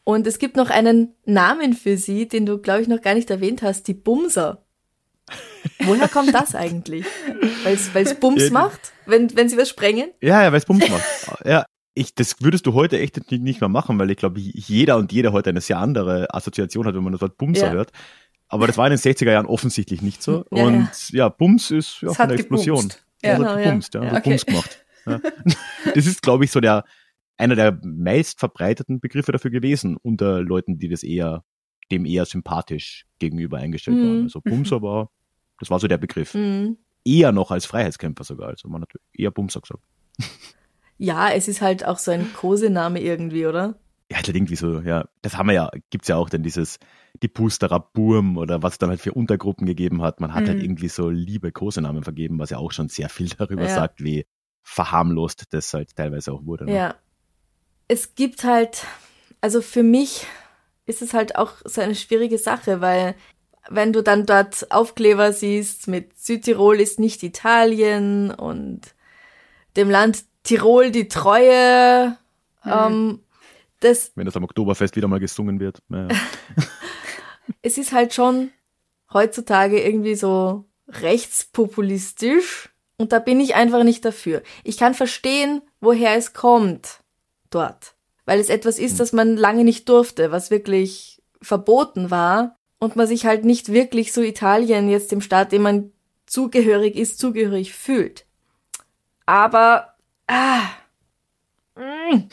[0.04, 3.30] Und es gibt noch einen Namen für sie, den du, glaube ich, noch gar nicht
[3.30, 4.64] erwähnt hast, die Bumser.
[5.80, 7.04] Woher kommt das eigentlich?
[7.64, 10.10] Weil es Bums macht, wenn, wenn sie was sprengen?
[10.20, 11.04] Ja, ja, weil es Bums macht.
[11.44, 15.12] Ja, ich, das würdest du heute echt nicht mehr machen, weil ich glaube, jeder und
[15.12, 17.72] jeder heute eine sehr andere Assoziation hat, wenn man das Wort Bumser ja.
[17.72, 17.90] hört.
[18.48, 20.44] Aber das war in den 60er Jahren offensichtlich nicht so.
[20.52, 22.92] Ja, und ja, ja Bums ist ja eine Explosion.
[23.22, 24.04] Ja, genau, gebumst, ja.
[24.04, 24.16] ja.
[24.16, 24.30] Okay.
[24.30, 24.84] Bums gemacht.
[25.06, 25.20] Ja.
[25.94, 26.84] das ist, glaube ich, so der
[27.36, 31.44] einer der meist verbreiteten Begriffe dafür gewesen unter Leuten, die das eher
[31.90, 34.08] dem eher sympathisch gegenüber eingestellt mhm.
[34.08, 34.22] waren.
[34.24, 35.10] Also Bumser war,
[35.58, 36.34] das war so der Begriff.
[36.34, 36.78] Mhm.
[37.04, 38.48] Eher noch als Freiheitskämpfer sogar.
[38.48, 39.84] Also man hat eher Bumser gesagt.
[40.98, 43.78] Ja, es ist halt auch so ein Kosename irgendwie, oder?
[44.10, 45.08] Ja, halt irgendwie so, ja.
[45.22, 46.78] Das haben wir ja, gibt's ja auch dann dieses,
[47.22, 50.20] die Pusterer Burm oder was es dann halt für Untergruppen gegeben hat.
[50.20, 50.52] Man hat halt mhm.
[50.52, 53.74] halt irgendwie so liebe Kosenamen vergeben, was ja auch schon sehr viel darüber ja.
[53.74, 54.26] sagt, wie
[54.62, 56.64] verharmlost das halt teilweise auch wurde.
[56.66, 56.74] Ne?
[56.74, 56.94] Ja.
[57.88, 58.84] Es gibt halt,
[59.40, 60.26] also für mich
[60.86, 63.14] ist es halt auch so eine schwierige Sache, weil
[63.68, 68.94] wenn du dann dort Aufkleber siehst mit Südtirol ist nicht Italien und
[69.76, 72.16] dem Land Tirol die Treue.
[72.64, 72.72] Mhm.
[72.72, 73.20] Ähm,
[73.86, 75.82] das, Wenn das am Oktoberfest wieder mal gesungen wird.
[75.88, 76.08] Naja.
[77.62, 78.50] es ist halt schon
[79.12, 84.42] heutzutage irgendwie so rechtspopulistisch und da bin ich einfach nicht dafür.
[84.64, 87.00] Ich kann verstehen, woher es kommt
[87.50, 88.98] dort, weil es etwas ist, mhm.
[88.98, 94.12] das man lange nicht durfte, was wirklich verboten war und man sich halt nicht wirklich
[94.12, 95.92] so Italien jetzt dem Staat, dem man
[96.26, 98.26] zugehörig ist, zugehörig fühlt.
[99.26, 100.70] Aber Ah.
[101.76, 102.28] Mm.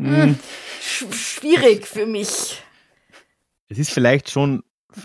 [0.00, 0.34] Mm.
[0.80, 2.62] Sch schwierig für mich.
[3.68, 4.62] Es ist vielleicht schon,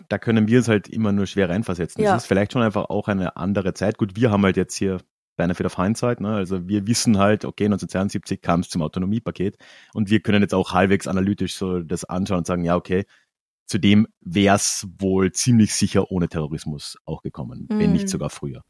[0.09, 2.03] da können wir es halt immer nur schwer reinversetzen.
[2.03, 2.15] Ja.
[2.15, 3.97] Es ist vielleicht schon einfach auch eine andere Zeit.
[3.97, 4.99] Gut, wir haben halt jetzt hier
[5.35, 6.33] Benefit of Hindsight, ne?
[6.33, 9.57] Also wir wissen halt, okay, 1972 kam es zum Autonomiepaket
[9.93, 13.05] und wir können jetzt auch halbwegs analytisch so das anschauen und sagen, ja, okay,
[13.65, 17.79] zudem wäre es wohl ziemlich sicher ohne Terrorismus auch gekommen, mhm.
[17.79, 18.09] wenn nicht mm.
[18.09, 18.61] sogar früher.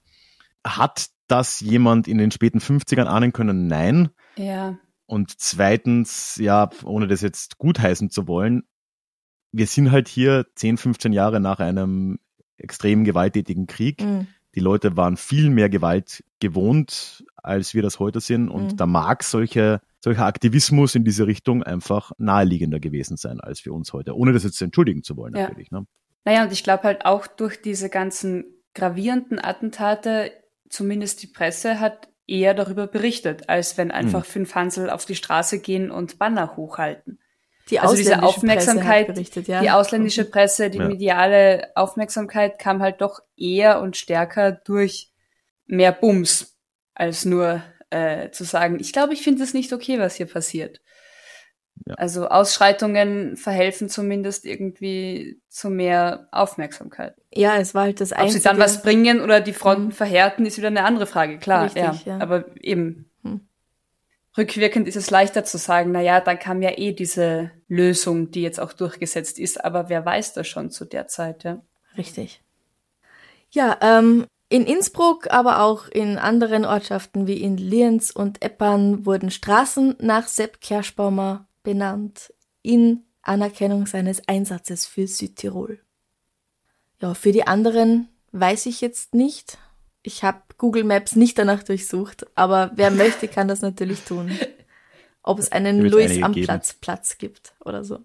[0.66, 3.68] Hat das jemand in den späten 50ern ahnen können?
[3.68, 4.10] Nein.
[4.38, 4.78] Ja.
[5.06, 8.64] Und zweitens, ja, ohne das jetzt gutheißen zu wollen,
[9.52, 12.20] wir sind halt hier 10, 15 Jahre nach einem
[12.58, 14.02] extrem gewalttätigen Krieg.
[14.02, 14.28] Mhm.
[14.56, 18.50] Die Leute waren viel mehr Gewalt gewohnt, als wir das heute sind.
[18.50, 18.78] Und mhm.
[18.78, 23.94] da mag solche, solcher Aktivismus in diese Richtung einfach naheliegender gewesen sein als für uns
[23.94, 24.16] heute.
[24.16, 25.70] Ohne das jetzt entschuldigen zu wollen, natürlich.
[25.72, 25.82] Ja.
[25.82, 25.88] Ne?
[26.24, 30.32] Naja, und ich glaube halt auch durch diese ganzen gravierenden Attentate
[30.70, 34.32] zumindest die Presse hat eher darüber berichtet, als wenn einfach hm.
[34.32, 37.20] fünf Hansel auf die Straße gehen und Banner hochhalten.
[37.70, 39.62] Die also diese Aufmerksamkeit, berichtet, ja.
[39.62, 40.32] die ausländische mhm.
[40.32, 40.88] Presse, die ja.
[40.88, 45.10] mediale Aufmerksamkeit kam halt doch eher und stärker durch
[45.66, 46.58] mehr Bums,
[46.94, 50.80] als nur äh, zu sagen, ich glaube, ich finde es nicht okay, was hier passiert.
[51.86, 51.96] Ja.
[51.96, 57.16] Also Ausschreitungen verhelfen zumindest irgendwie zu mehr Aufmerksamkeit.
[57.34, 58.38] Ja, es war halt das Einzige.
[58.38, 59.92] Ob sie dann was bringen oder die Fronten mhm.
[59.92, 61.66] verhärten, ist wieder eine andere Frage, klar.
[61.66, 61.96] Richtig, ja.
[62.06, 62.20] ja.
[62.20, 63.42] Aber eben, hm.
[64.38, 68.42] rückwirkend ist es leichter zu sagen, na ja, dann kam ja eh diese Lösung, die
[68.42, 71.62] jetzt auch durchgesetzt ist, aber wer weiß das schon zu der Zeit, ja.
[71.98, 72.42] Richtig.
[73.52, 79.32] Ja, ähm, in Innsbruck, aber auch in anderen Ortschaften wie in Lienz und Eppern wurden
[79.32, 85.80] Straßen nach Sepp Kerschbaumer benannt in Anerkennung seines Einsatzes für Südtirol.
[87.02, 89.58] Ja, für die anderen weiß ich jetzt nicht.
[90.02, 94.32] Ich habe Google Maps nicht danach durchsucht, aber wer möchte, kann das natürlich tun.
[95.24, 98.00] Ob es einen Louis am Platz Platz gibt oder so.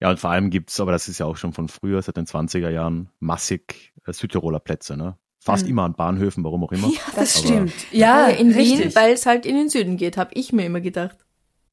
[0.00, 2.26] Ja, und vor allem gibt's, aber das ist ja auch schon von früher, seit den
[2.26, 5.16] 20er Jahren, massig äh, Südtiroler Plätze, ne?
[5.38, 5.70] Fast mhm.
[5.70, 6.88] immer an Bahnhöfen, warum auch immer.
[6.88, 7.74] Ja, das aber stimmt.
[7.90, 8.80] Ja, in richtig.
[8.80, 11.23] Wien, weil es halt in den Süden geht, habe ich mir immer gedacht.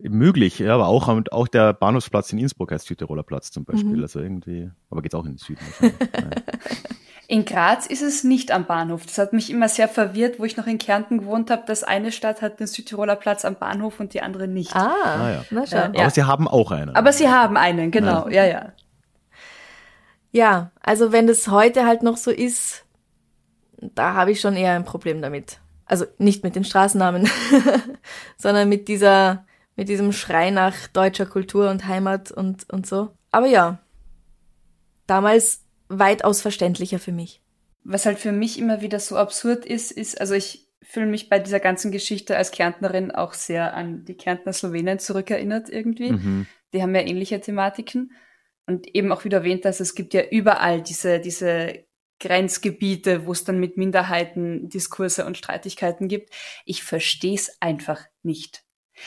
[0.04, 3.98] Möglich, ja, aber auch, auch der Bahnhofsplatz in Innsbruck heißt Südtiroler Platz zum Beispiel.
[3.98, 4.02] Mhm.
[4.02, 5.62] Also irgendwie, aber geht's auch in den Süden.
[7.28, 9.06] in Graz ist es nicht am Bahnhof.
[9.06, 12.12] Das hat mich immer sehr verwirrt, wo ich noch in Kärnten gewohnt habe, dass eine
[12.12, 14.76] Stadt hat den Südtiroler Platz am Bahnhof und die andere nicht.
[14.76, 15.46] Ah, ah ja.
[15.52, 15.78] na schau.
[15.78, 15.92] Ja.
[15.96, 16.96] Aber sie haben auch einen.
[16.96, 18.50] Aber sie haben einen, genau, ja, ja.
[18.50, 18.74] Ja,
[20.32, 22.86] ja also wenn das heute halt noch so ist,
[23.78, 25.60] da habe ich schon eher ein Problem damit.
[25.86, 27.30] Also nicht mit den Straßennamen,
[28.38, 29.46] sondern mit dieser
[29.82, 33.10] mit diesem Schrei nach deutscher Kultur und Heimat und, und so.
[33.32, 33.80] Aber ja,
[35.08, 37.42] damals weitaus verständlicher für mich.
[37.84, 41.40] Was halt für mich immer wieder so absurd ist, ist, also ich fühle mich bei
[41.40, 46.12] dieser ganzen Geschichte als Kärntnerin auch sehr an die Kärntner Slowenen zurückerinnert irgendwie.
[46.12, 46.46] Mhm.
[46.74, 48.12] Die haben ja ähnliche Thematiken.
[48.68, 51.86] Und eben auch wieder erwähnt, dass es gibt ja überall diese, diese
[52.20, 56.30] Grenzgebiete, wo es dann mit Minderheiten Diskurse und Streitigkeiten gibt.
[56.66, 58.61] Ich verstehe es einfach nicht.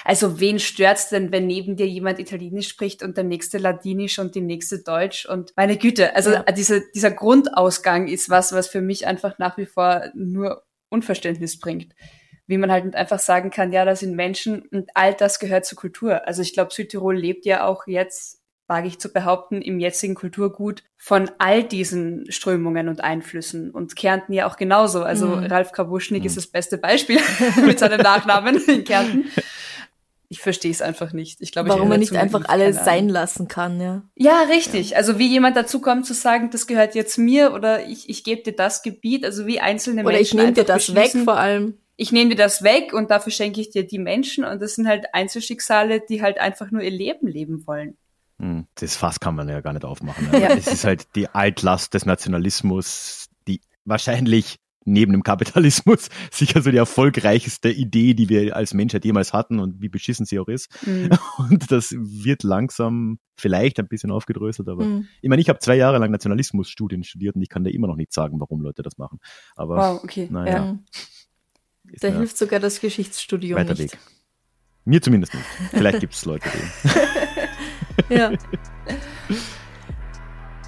[0.04, 4.34] Also wen stört's denn, wenn neben dir jemand Italienisch spricht und der nächste Ladinisch und
[4.34, 6.42] die nächste Deutsch und meine Güte, also ja.
[6.44, 11.94] diese, dieser Grundausgang ist was, was für mich einfach nach wie vor nur Unverständnis bringt.
[12.46, 15.78] wie man halt einfach sagen kann, ja, da sind Menschen und all das gehört zur
[15.78, 16.26] Kultur.
[16.26, 20.82] Also ich glaube, Südtirol lebt ja auch jetzt, wage ich zu behaupten, im jetzigen Kulturgut
[20.98, 25.02] von all diesen Strömungen und Einflüssen und Kärnten ja auch genauso.
[25.02, 25.44] Also mhm.
[25.46, 26.26] Ralf Kabuschnik mhm.
[26.26, 27.18] ist das beste Beispiel
[27.64, 29.24] mit seinem Nachnamen in Kärnten.
[30.28, 31.40] Ich verstehe es einfach nicht.
[31.40, 34.02] Ich glaube, warum man nicht einfach alles sein lassen kann, ja.
[34.16, 34.90] Ja, richtig.
[34.90, 34.96] Ja.
[34.96, 38.42] Also wie jemand dazu kommt zu sagen, das gehört jetzt mir oder ich, ich gebe
[38.42, 40.38] dir das Gebiet, also wie einzelne oder Menschen.
[40.38, 41.74] Oder ich nehme dir das weg vor allem.
[41.96, 44.88] Ich nehme dir das weg und dafür schenke ich dir die Menschen und das sind
[44.88, 47.96] halt Einzelschicksale, die halt einfach nur ihr Leben leben wollen.
[48.40, 50.30] Hm, das Fass kann man ja gar nicht aufmachen.
[50.30, 50.40] Ne?
[50.42, 50.48] Ja.
[50.48, 56.76] Es ist halt die Altlast des Nationalismus, die wahrscheinlich neben dem Kapitalismus sicher so die
[56.76, 60.70] erfolgreichste Idee, die wir als Menschheit jemals hatten und wie beschissen sie auch ist.
[60.86, 61.10] Mhm.
[61.38, 65.08] Und das wird langsam vielleicht ein bisschen aufgedröselt, aber mhm.
[65.20, 67.96] ich meine, ich habe zwei Jahre lang Nationalismusstudien studiert und ich kann da immer noch
[67.96, 69.18] nicht sagen, warum Leute das machen.
[69.56, 70.28] Aber wow, okay.
[70.30, 70.52] naja.
[70.52, 70.78] Ja.
[72.00, 73.94] Da hilft sogar das Geschichtsstudium weiter nicht.
[73.94, 73.98] Weg.
[74.84, 75.46] Mir zumindest nicht.
[75.70, 76.48] Vielleicht gibt es Leute,
[78.08, 78.14] die.
[78.14, 78.32] ja.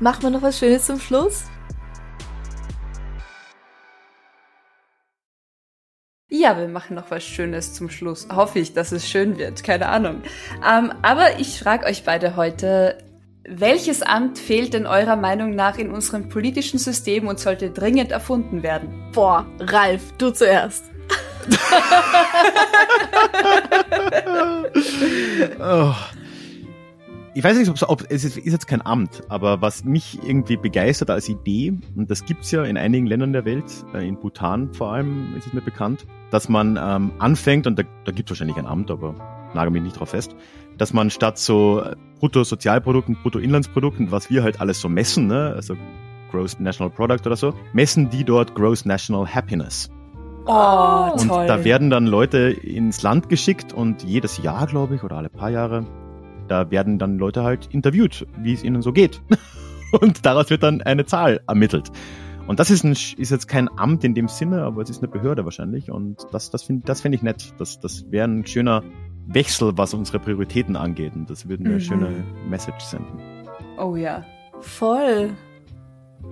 [0.01, 1.45] Machen wir noch was Schönes zum Schluss?
[6.29, 8.27] Ja, wir machen noch was Schönes zum Schluss.
[8.35, 9.63] Hoffe ich, dass es schön wird.
[9.63, 10.23] Keine Ahnung.
[10.69, 12.99] Ähm, aber ich frage euch beide heute,
[13.49, 18.65] welches Amt fehlt in eurer Meinung nach in unserem politischen System und sollte dringend erfunden
[18.65, 19.09] werden?
[19.13, 20.87] Boah, Ralf, du zuerst.
[25.61, 25.95] oh
[27.37, 30.57] ich weiß nicht, ob, ob es ist, ist jetzt kein Amt, aber was mich irgendwie
[30.57, 34.73] begeistert als Idee, und das gibt's ja in einigen Ländern der Welt, äh, in Bhutan
[34.73, 38.57] vor allem ist es mir bekannt, dass man ähm, anfängt, und da, da gibt wahrscheinlich
[38.57, 39.15] ein Amt, aber
[39.53, 40.35] nagel mich nicht drauf fest,
[40.79, 41.85] dass man statt so
[42.21, 45.77] Bruttosozialprodukten, Bruttoinlandsprodukten, was wir halt alles so messen, ne, also
[46.31, 49.91] Gross National Product oder so, messen die dort Gross National Happiness.
[50.47, 51.47] Oh, und toll.
[51.47, 55.51] da werden dann Leute ins Land geschickt und jedes Jahr, glaube ich, oder alle paar
[55.51, 55.85] Jahre
[56.47, 59.21] da werden dann Leute halt interviewt, wie es ihnen so geht.
[60.01, 61.91] Und daraus wird dann eine Zahl ermittelt.
[62.47, 65.09] Und das ist, ein, ist jetzt kein Amt in dem Sinne, aber es ist eine
[65.09, 65.91] Behörde wahrscheinlich.
[65.91, 67.55] Und das, das finde das find ich nett.
[67.59, 68.83] Das, das wäre ein schöner
[69.27, 71.15] Wechsel, was unsere Prioritäten angeht.
[71.17, 71.81] Und das würde eine mhm.
[71.81, 73.21] schöne Message senden.
[73.79, 74.25] Oh ja.
[74.61, 75.31] Voll.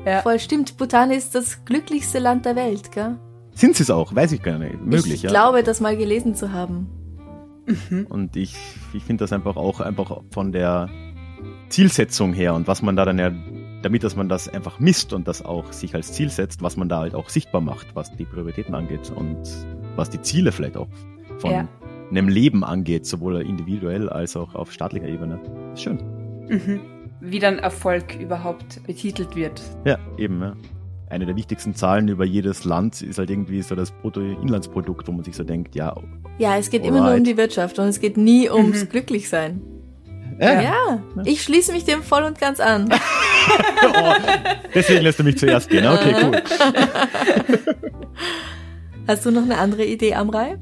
[0.06, 0.22] Ja.
[0.22, 0.76] Voll stimmt.
[0.76, 3.18] Bhutan ist das glücklichste Land der Welt, gell?
[3.52, 4.14] Sind sie es auch?
[4.14, 4.80] Weiß ich gar nicht.
[4.84, 5.28] Möglich, ich ja.
[5.28, 6.88] Ich glaube, das mal gelesen zu haben.
[7.66, 8.06] Mhm.
[8.08, 8.56] Und ich,
[8.92, 10.90] ich finde das einfach auch einfach von der
[11.68, 13.32] Zielsetzung her und was man da dann ja,
[13.82, 16.88] damit dass man das einfach misst und das auch sich als Ziel setzt, was man
[16.88, 19.42] da halt auch sichtbar macht, was die Prioritäten angeht und
[19.96, 20.88] was die Ziele vielleicht auch
[21.38, 21.68] von ja.
[22.10, 25.40] einem Leben angeht, sowohl individuell als auch auf staatlicher Ebene.
[25.72, 25.98] Ist schön.
[26.48, 26.80] Mhm.
[27.20, 29.62] Wie dann Erfolg überhaupt betitelt wird.
[29.84, 30.54] Ja, eben, ja
[31.10, 35.24] eine der wichtigsten Zahlen über jedes Land ist halt irgendwie so das Bruttoinlandsprodukt, wo man
[35.24, 35.94] sich so denkt, ja.
[36.38, 36.96] Ja, es geht alright.
[36.96, 38.88] immer nur um die Wirtschaft und es geht nie ums mhm.
[38.88, 39.62] Glücklichsein.
[40.40, 40.60] Ja.
[40.60, 42.90] ja, ich schließe mich dem voll und ganz an.
[42.92, 44.14] oh,
[44.74, 45.86] deswegen lässt du mich zuerst gehen.
[45.86, 46.42] Okay, cool.
[49.06, 50.58] Hast du noch eine andere Idee, Amrei?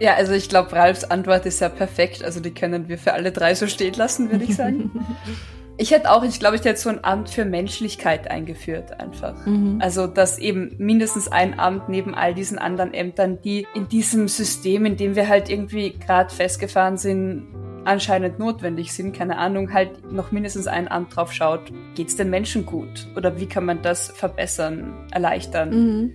[0.00, 2.22] Ja, also ich glaube, Ralfs Antwort ist ja perfekt.
[2.22, 4.90] Also die können wir für alle drei so stehen lassen, würde ich sagen.
[5.80, 9.46] Ich hätte auch, ich glaube, ich hätte so ein Amt für Menschlichkeit eingeführt einfach.
[9.46, 9.78] Mhm.
[9.80, 14.84] Also, dass eben mindestens ein Amt neben all diesen anderen Ämtern, die in diesem System,
[14.86, 17.46] in dem wir halt irgendwie gerade festgefahren sind,
[17.84, 22.66] anscheinend notwendig sind, keine Ahnung, halt noch mindestens ein Amt drauf schaut, geht's den Menschen
[22.66, 23.06] gut?
[23.16, 25.70] Oder wie kann man das verbessern, erleichtern?
[25.70, 26.12] Mhm.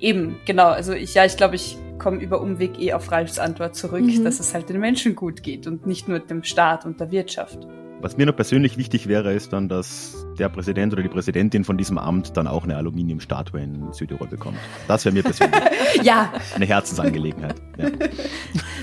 [0.00, 0.68] Eben, genau.
[0.68, 4.24] Also ich, ja, ich glaube, ich komme über Umweg eh auf Ralfs Antwort zurück, mhm.
[4.24, 7.58] dass es halt den Menschen gut geht und nicht nur dem Staat und der Wirtschaft.
[8.02, 11.78] Was mir noch persönlich wichtig wäre, ist dann, dass der Präsident oder die Präsidentin von
[11.78, 14.58] diesem Amt dann auch eine Aluminiumstatue in Südtirol bekommt.
[14.88, 15.60] Das wäre mir persönlich
[16.02, 16.32] ja.
[16.56, 17.54] eine Herzensangelegenheit.
[17.78, 17.90] Ja.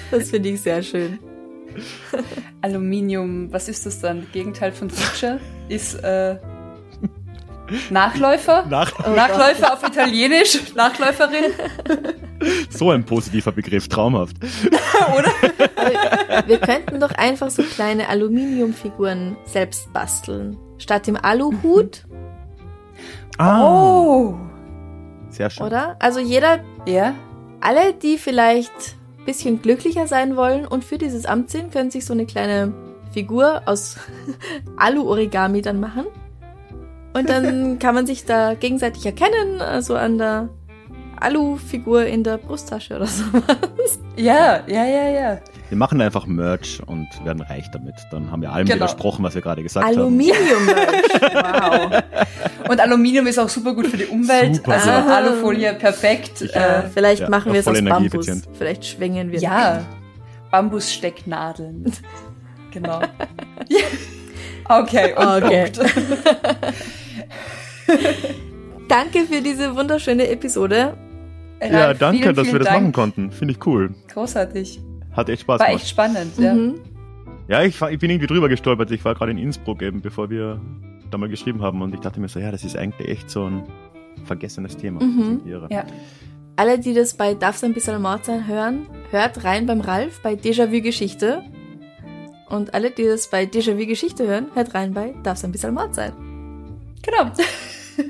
[0.10, 1.20] Das finde ich sehr schön.
[2.62, 4.26] Aluminium, was ist das dann?
[4.32, 5.42] Gegenteil von Future?
[5.68, 6.38] Ist äh,
[7.90, 8.66] Nachläufer?
[8.70, 10.74] Nach oh Nachläufer auf Italienisch?
[10.76, 11.54] Nachläuferin?
[12.70, 14.38] So ein positiver Begriff, traumhaft.
[15.18, 15.32] Oder?
[16.48, 20.58] Wir könnten doch einfach so kleine Aluminiumfiguren selbst basteln.
[20.78, 22.06] Statt dem Aluhut.
[23.38, 23.64] Ah.
[23.64, 24.36] Oh.
[25.30, 25.66] Sehr schön.
[25.66, 25.96] Oder?
[26.00, 27.14] Also jeder, ja.
[27.62, 28.72] alle, die vielleicht
[29.20, 32.74] ein bisschen glücklicher sein wollen und für dieses Amt sind, können sich so eine kleine
[33.12, 33.98] Figur aus
[34.78, 36.06] Alu-Origami dann machen.
[37.14, 40.50] Und dann kann man sich da gegenseitig erkennen, also an der
[41.22, 44.00] Alu-Figur in der Brusttasche oder sowas.
[44.16, 45.40] Ja, ja, ja, ja.
[45.68, 47.94] Wir machen einfach Merch und werden reich damit.
[48.12, 48.78] Dann haben wir allem genau.
[48.78, 50.36] widersprochen, was wir gerade gesagt Aluminium
[50.68, 50.88] haben.
[51.30, 51.92] Aluminium-Merch.
[52.64, 52.70] wow.
[52.70, 54.56] Und Aluminium ist auch super gut für die Umwelt.
[54.56, 54.74] Super.
[54.74, 55.18] Also Ah.
[55.18, 56.42] Alufolie perfekt.
[56.42, 58.28] Äh, Äh, vielleicht ja, machen wir es aus Bambus.
[58.58, 59.40] Vielleicht schwingen wir.
[59.40, 59.86] ja,
[60.52, 61.92] Bambusstecknadeln.
[62.72, 63.02] Genau.
[64.70, 64.80] Ja.
[64.82, 65.72] Okay, und Okay.
[65.72, 65.80] Punkt.
[68.88, 70.96] Danke für diese wunderschöne Episode.
[71.62, 72.82] Ja, Ralf, danke, vielen, dass wir vielen das Dank.
[72.82, 73.32] machen konnten.
[73.32, 73.94] Finde ich cool.
[74.14, 74.80] Großartig.
[75.12, 75.82] Hat echt Spaß War gemacht.
[75.82, 76.54] echt spannend, ja.
[76.54, 76.76] Mhm.
[77.48, 78.92] Ja, ich, war- ich bin irgendwie drüber gestolpert.
[78.92, 80.62] Ich war gerade in Innsbruck eben, bevor wir
[81.12, 81.82] da mal geschrieben haben.
[81.82, 83.64] Und ich dachte mir so, ja, das ist eigentlich echt so ein
[84.26, 85.04] vergessenes Thema.
[85.04, 85.42] Mhm.
[85.46, 85.70] Das.
[85.70, 85.84] Ja.
[86.56, 90.34] Alle, die das bei Darf's ein bisschen Mord sein hören, hört rein beim Ralf bei
[90.34, 91.42] Déjà-vu Geschichte.
[92.50, 95.94] Und alle, die das bei Déjà-vu Geschichte hören, hört rein bei Darf's ein bisschen Mord
[95.96, 96.14] sein.
[97.02, 97.32] Genau.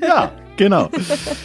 [0.00, 0.88] ja genau.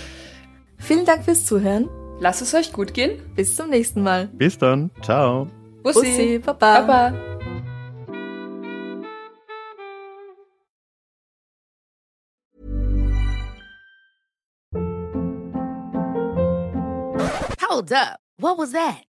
[0.78, 1.90] Vielen Dank fürs Zuhören.
[2.20, 3.20] Lasst es euch gut gehen.
[3.36, 4.28] Bis zum nächsten Mal.
[4.28, 4.92] Bis dann.
[5.02, 5.48] Ciao.
[5.84, 6.00] Bussi.
[6.00, 6.82] Bussi, Baba.
[6.82, 7.14] Baba.
[17.62, 18.20] Hold up.
[18.38, 19.04] What was that?